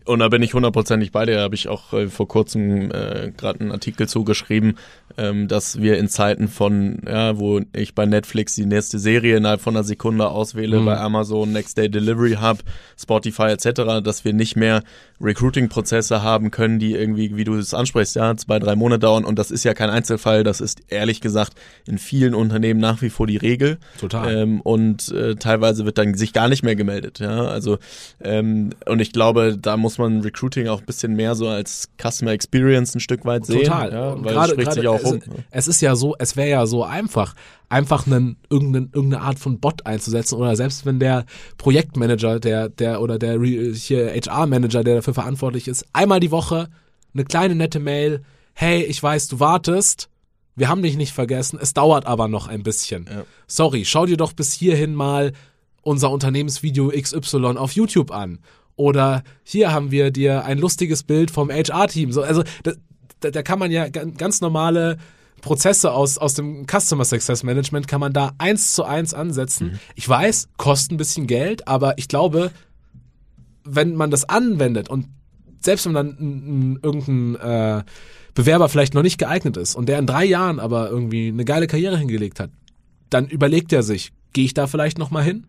[0.08, 1.36] Und da bin ich hundertprozentig bei dir.
[1.36, 4.78] Da habe ich auch äh, vor kurzem äh, gerade einen Artikel zugeschrieben,
[5.18, 9.62] ähm, dass wir in Zeiten von, ja, wo ich bei Netflix die nächste Serie innerhalb
[9.62, 10.86] von einer Sekunde auswähle, mhm.
[10.86, 12.60] bei Amazon Next Day Delivery Hub,
[13.00, 14.84] Spotify etc., dass wir nicht mehr
[15.20, 19.26] Recruiting-Prozesse haben können, die irgendwie, wie du es ansprichst, ja, zwei, drei Monate dauern.
[19.26, 20.44] Und das ist ja kein Einzelfall.
[20.44, 21.54] Das ist ehrlich gesagt
[21.88, 23.80] in vielen Unternehmen nach wie vor die Regel.
[24.00, 24.44] Total.
[24.44, 27.20] Ähm, und äh, teilweise wird dann sich gar nicht mehr gemeldet.
[27.20, 27.80] Ja, also
[28.22, 32.32] ähm, und ich glaube, da muss man Recruiting auch ein bisschen mehr so als Customer
[32.32, 33.64] Experience ein Stück weit sehen.
[33.64, 33.92] Total.
[33.92, 35.36] Ja, weil grade, es spricht sich auch es, um.
[35.52, 37.36] Es ist ja so, es wäre ja so einfach
[37.70, 41.26] einfach einen, irgendeine, irgendeine Art von Bot einzusetzen oder selbst wenn der
[41.58, 46.70] Projektmanager, der, der oder der HR-Manager, der dafür verantwortlich ist, einmal die Woche
[47.14, 50.10] eine kleine nette Mail, hey, ich weiß, du wartest,
[50.56, 53.06] wir haben dich nicht vergessen, es dauert aber noch ein bisschen.
[53.10, 53.24] Ja.
[53.48, 55.34] Sorry, schau dir doch bis hierhin mal
[55.82, 58.40] unser Unternehmensvideo XY auf YouTube an.
[58.76, 62.12] Oder hier haben wir dir ein lustiges Bild vom HR-Team.
[62.12, 62.74] So, also da,
[63.20, 64.98] da, da kann man ja ganz normale
[65.42, 69.68] Prozesse aus, aus dem Customer Success Management kann man da eins zu eins ansetzen.
[69.68, 69.80] Mhm.
[69.96, 72.52] Ich weiß, kostet ein bisschen Geld, aber ich glaube,
[73.64, 75.08] wenn man das anwendet und
[75.62, 77.84] selbst wenn dann ein, ein, irgendein äh,
[78.34, 81.68] Bewerber vielleicht noch nicht geeignet ist und der in drei Jahren aber irgendwie eine geile
[81.68, 82.52] Karriere hingelegt hat,
[83.10, 85.48] dann überlegt er sich, gehe ich da vielleicht noch mal hin?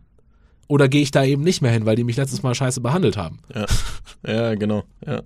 [0.68, 3.16] Oder gehe ich da eben nicht mehr hin, weil die mich letztes Mal scheiße behandelt
[3.16, 3.38] haben?
[3.54, 3.66] Ja,
[4.26, 4.84] ja genau.
[5.04, 5.22] Ja,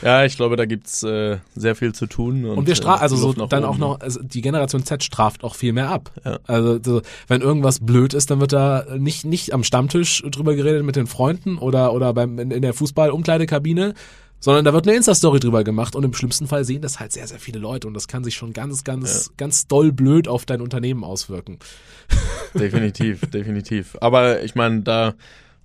[0.00, 2.46] ja ich glaube, da gibt's äh, sehr viel zu tun.
[2.46, 3.64] Und, und wir strafen, äh, also so dann oben.
[3.64, 6.10] auch noch, also die Generation Z straft auch viel mehr ab.
[6.24, 6.38] Ja.
[6.46, 10.84] Also so, wenn irgendwas blöd ist, dann wird da nicht, nicht am Stammtisch drüber geredet
[10.84, 13.92] mit den Freunden oder, oder beim, in, in der Fußball-Umkleidekabine,
[14.40, 17.26] sondern da wird eine Insta-Story drüber gemacht und im schlimmsten Fall sehen das halt sehr,
[17.26, 19.32] sehr viele Leute und das kann sich schon ganz, ganz, ja.
[19.36, 21.58] ganz doll blöd auf dein Unternehmen auswirken.
[22.54, 23.96] Definitiv, definitiv.
[24.00, 25.14] Aber ich meine, da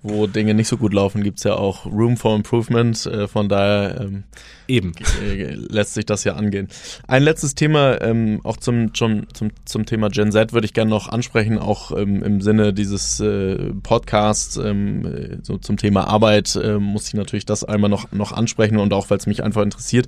[0.03, 3.05] wo Dinge nicht so gut laufen, gibt's ja auch Room for Improvement.
[3.05, 4.23] Äh, von daher ähm,
[4.67, 4.91] eben
[5.23, 6.67] äh, lässt sich das ja angehen.
[7.07, 10.89] Ein letztes Thema, ähm, auch zum, zum, zum, zum Thema Gen Z würde ich gerne
[10.89, 16.55] noch ansprechen, auch ähm, im Sinne dieses äh, Podcasts ähm, äh, so zum Thema Arbeit
[16.57, 19.63] äh, muss ich natürlich das einmal noch, noch ansprechen und auch weil es mich einfach
[19.63, 20.07] interessiert.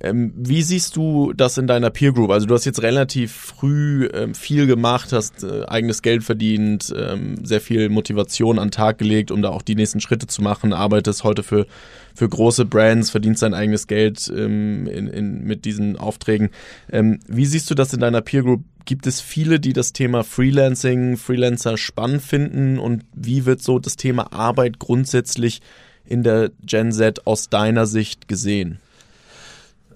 [0.00, 2.30] Ähm, wie siehst du das in deiner Peer Group?
[2.30, 7.44] Also du hast jetzt relativ früh ähm, viel gemacht, hast äh, eigenes Geld verdient, ähm,
[7.44, 10.72] sehr viel Motivation an den Tag gelegt, um da auch die nächsten Schritte zu machen,
[10.72, 11.66] arbeitest heute für,
[12.14, 16.50] für große Brands, verdienst dein eigenes Geld ähm, in, in, mit diesen Aufträgen.
[16.92, 18.62] Ähm, wie siehst du das in deiner Peer Group?
[18.84, 22.78] Gibt es viele, die das Thema Freelancing, Freelancer spannend finden?
[22.78, 25.60] Und wie wird so das Thema Arbeit grundsätzlich
[26.06, 28.78] in der Gen Z aus deiner Sicht gesehen?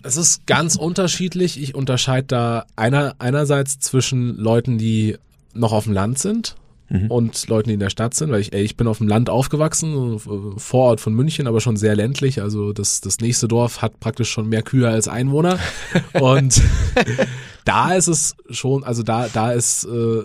[0.03, 1.61] Es ist ganz unterschiedlich.
[1.61, 5.17] Ich unterscheide da einer, einerseits zwischen Leuten, die
[5.55, 6.57] noch auf dem Land sind
[6.89, 7.11] mhm.
[7.11, 9.31] und Leuten, die in der Stadt sind, weil ich, ey, ich bin auf dem Land
[9.31, 10.19] aufgewachsen,
[10.57, 12.43] Vorort von München, aber schon sehr ländlich.
[12.43, 15.59] Also das, das nächste Dorf hat praktisch schon mehr Kühe als Einwohner.
[16.21, 16.61] und
[17.65, 20.23] da ist es schon, also da, da ist, äh,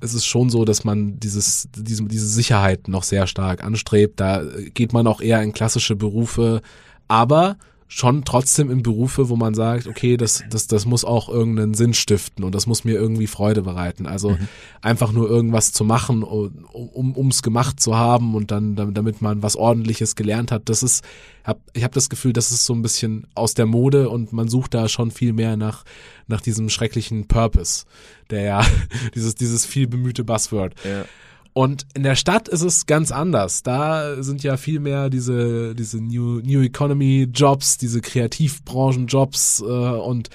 [0.00, 4.20] es ist schon so, dass man dieses, diese, diese Sicherheit noch sehr stark anstrebt.
[4.20, 4.42] Da
[4.74, 6.60] geht man auch eher in klassische Berufe,
[7.08, 7.56] aber
[7.94, 11.92] schon trotzdem in Berufe, wo man sagt, okay, das, das, das muss auch irgendeinen Sinn
[11.92, 14.06] stiften und das muss mir irgendwie Freude bereiten.
[14.06, 14.48] Also mhm.
[14.80, 19.56] einfach nur irgendwas zu machen, um ums gemacht zu haben und dann, damit man was
[19.56, 21.04] ordentliches gelernt hat, das ist,
[21.44, 24.48] hab, ich habe das Gefühl, das ist so ein bisschen aus der Mode und man
[24.48, 25.84] sucht da schon viel mehr nach,
[26.26, 27.84] nach diesem schrecklichen Purpose,
[28.30, 28.66] der ja,
[29.14, 30.74] dieses, dieses viel bemühte Buzzword.
[30.82, 31.04] Ja.
[31.54, 33.62] Und in der Stadt ist es ganz anders.
[33.62, 39.64] Da sind ja viel mehr diese, diese New, New Economy Jobs, diese Kreativbranchen Jobs äh,
[39.64, 40.30] und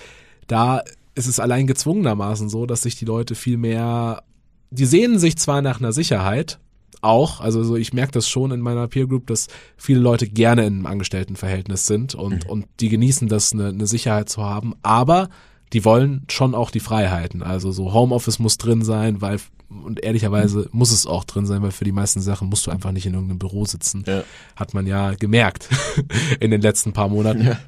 [0.46, 0.84] da
[1.16, 4.24] ist es allein gezwungenermaßen so, dass sich die Leute viel mehr,
[4.70, 6.60] die sehnen sich zwar nach einer Sicherheit,
[7.02, 10.66] auch, also so ich merke das schon in meiner Peer Group, dass viele Leute gerne
[10.66, 12.50] in einem Angestelltenverhältnis sind und, mhm.
[12.50, 15.30] und die genießen das, eine, eine Sicherheit zu haben, aber
[15.74, 17.44] die wollen schon auch die Freiheiten.
[17.44, 19.40] Also so Homeoffice muss drin sein, weil
[19.70, 22.92] und ehrlicherweise muss es auch drin sein, weil für die meisten Sachen musst du einfach
[22.92, 24.04] nicht in irgendeinem Büro sitzen.
[24.08, 24.24] Ja.
[24.56, 25.68] Hat man ja gemerkt
[26.40, 27.44] in den letzten paar Monaten.
[27.46, 27.60] Ja.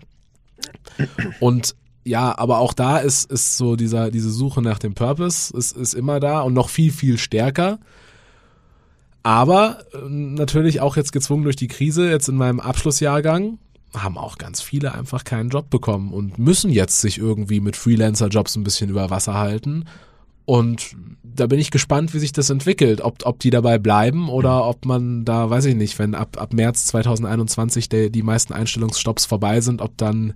[1.39, 1.75] Und
[2.05, 5.93] ja, aber auch da ist, ist so dieser, diese Suche nach dem Purpose ist, ist
[5.93, 7.79] immer da und noch viel, viel stärker.
[9.21, 13.59] Aber äh, natürlich auch jetzt gezwungen durch die Krise, jetzt in meinem Abschlussjahrgang,
[13.95, 18.55] haben auch ganz viele einfach keinen Job bekommen und müssen jetzt sich irgendwie mit Freelancer-Jobs
[18.55, 19.85] ein bisschen über Wasser halten.
[20.45, 24.65] Und da bin ich gespannt, wie sich das entwickelt, ob, ob die dabei bleiben oder
[24.67, 29.25] ob man da, weiß ich nicht, wenn ab, ab März 2021 der, die meisten Einstellungsstopps
[29.25, 30.33] vorbei sind, ob dann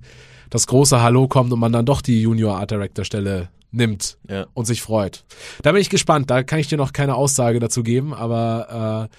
[0.51, 4.45] das große Hallo kommt und man dann doch die Junior Art Director Stelle nimmt Ja.
[4.53, 5.23] und sich freut.
[5.63, 9.15] Da bin ich gespannt, da kann ich dir noch keine Aussage dazu geben, aber äh,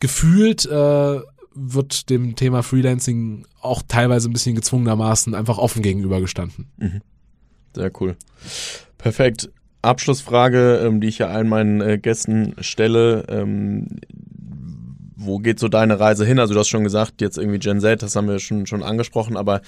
[0.00, 1.20] gefühlt äh,
[1.54, 6.66] wird dem Thema Freelancing auch teilweise ein bisschen gezwungenermaßen einfach offen gegenübergestanden.
[7.74, 8.16] Sehr cool.
[8.98, 9.50] Perfekt.
[9.82, 13.26] Abschlussfrage, ähm, die ich ja allen meinen äh, Gästen stelle.
[13.28, 13.88] Ähm,
[15.16, 16.38] wo geht so deine Reise hin?
[16.38, 19.36] Also du hast schon gesagt, jetzt irgendwie Gen Z, das haben wir schon, schon angesprochen,
[19.36, 19.60] aber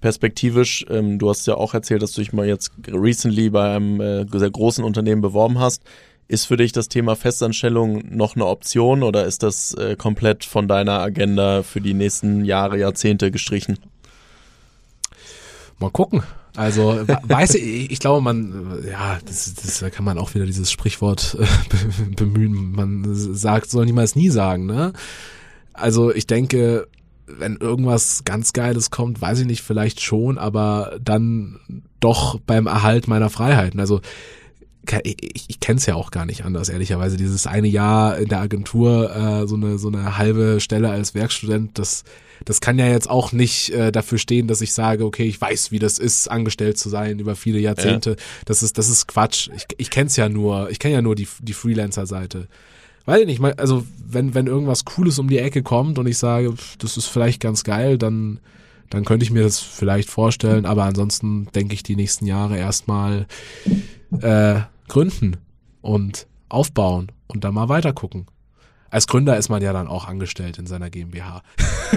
[0.00, 4.00] perspektivisch, ähm, du hast ja auch erzählt, dass du dich mal jetzt recently bei einem
[4.00, 5.82] äh, sehr großen Unternehmen beworben hast.
[6.30, 10.68] Ist für dich das Thema Festanstellung noch eine Option oder ist das äh, komplett von
[10.68, 13.78] deiner Agenda für die nächsten Jahre, Jahrzehnte gestrichen?
[15.78, 16.22] Mal gucken.
[16.56, 20.44] Also we- weiß ich, ich glaube, man, ja, das, das da kann man auch wieder
[20.44, 22.72] dieses Sprichwort äh, be- bemühen.
[22.72, 24.92] Man sagt, soll niemals nie sagen, ne?
[25.72, 26.88] Also ich denke,
[27.26, 31.60] wenn irgendwas ganz Geiles kommt, weiß ich nicht, vielleicht schon, aber dann
[32.00, 33.78] doch beim Erhalt meiner Freiheiten.
[33.80, 34.00] Also
[35.04, 37.16] ich, ich kenne es ja auch gar nicht anders, ehrlicherweise.
[37.16, 41.78] Dieses eine Jahr in der Agentur, äh, so eine so eine halbe Stelle als Werkstudent,
[41.78, 42.04] das
[42.44, 45.72] das kann ja jetzt auch nicht äh, dafür stehen, dass ich sage, okay, ich weiß,
[45.72, 48.16] wie das ist, angestellt zu sein über viele Jahrzehnte.
[48.44, 49.50] Das ist das ist Quatsch.
[49.56, 52.48] Ich, ich kenne es ja nur, ich kenne ja nur die die Freelancer-Seite.
[53.06, 56.54] Weiß ich nicht, also wenn wenn irgendwas Cooles um die Ecke kommt und ich sage,
[56.78, 58.40] das ist vielleicht ganz geil, dann
[58.90, 63.26] dann könnte ich mir das vielleicht vorstellen, aber ansonsten denke ich die nächsten Jahre erstmal
[64.20, 65.36] äh, gründen
[65.80, 68.26] und aufbauen und dann mal weiter gucken.
[68.90, 71.42] Als Gründer ist man ja dann auch angestellt in seiner GmbH.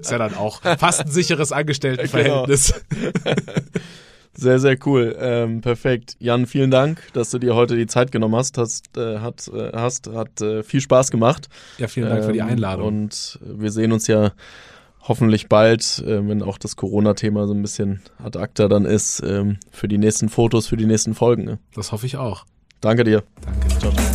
[0.00, 2.72] ist ja dann auch fast ein sicheres Angestelltenverhältnis.
[4.38, 5.16] Sehr, sehr cool.
[5.18, 6.16] Ähm, perfekt.
[6.18, 8.58] Jan, vielen Dank, dass du dir heute die Zeit genommen hast.
[8.58, 11.48] Hast, äh, hat, äh, hast, hat äh, viel Spaß gemacht.
[11.78, 12.86] Ja, vielen Dank für die Ähm, Einladung.
[12.86, 14.32] Und wir sehen uns ja
[15.08, 19.58] hoffentlich bald, äh, wenn auch das Corona-Thema so ein bisschen ad acta dann ist, ähm,
[19.70, 21.44] für die nächsten Fotos, für die nächsten Folgen.
[21.44, 21.58] Ne?
[21.74, 22.44] Das hoffe ich auch.
[22.80, 23.22] Danke dir.
[23.42, 23.78] Danke.
[23.78, 24.05] Ciao.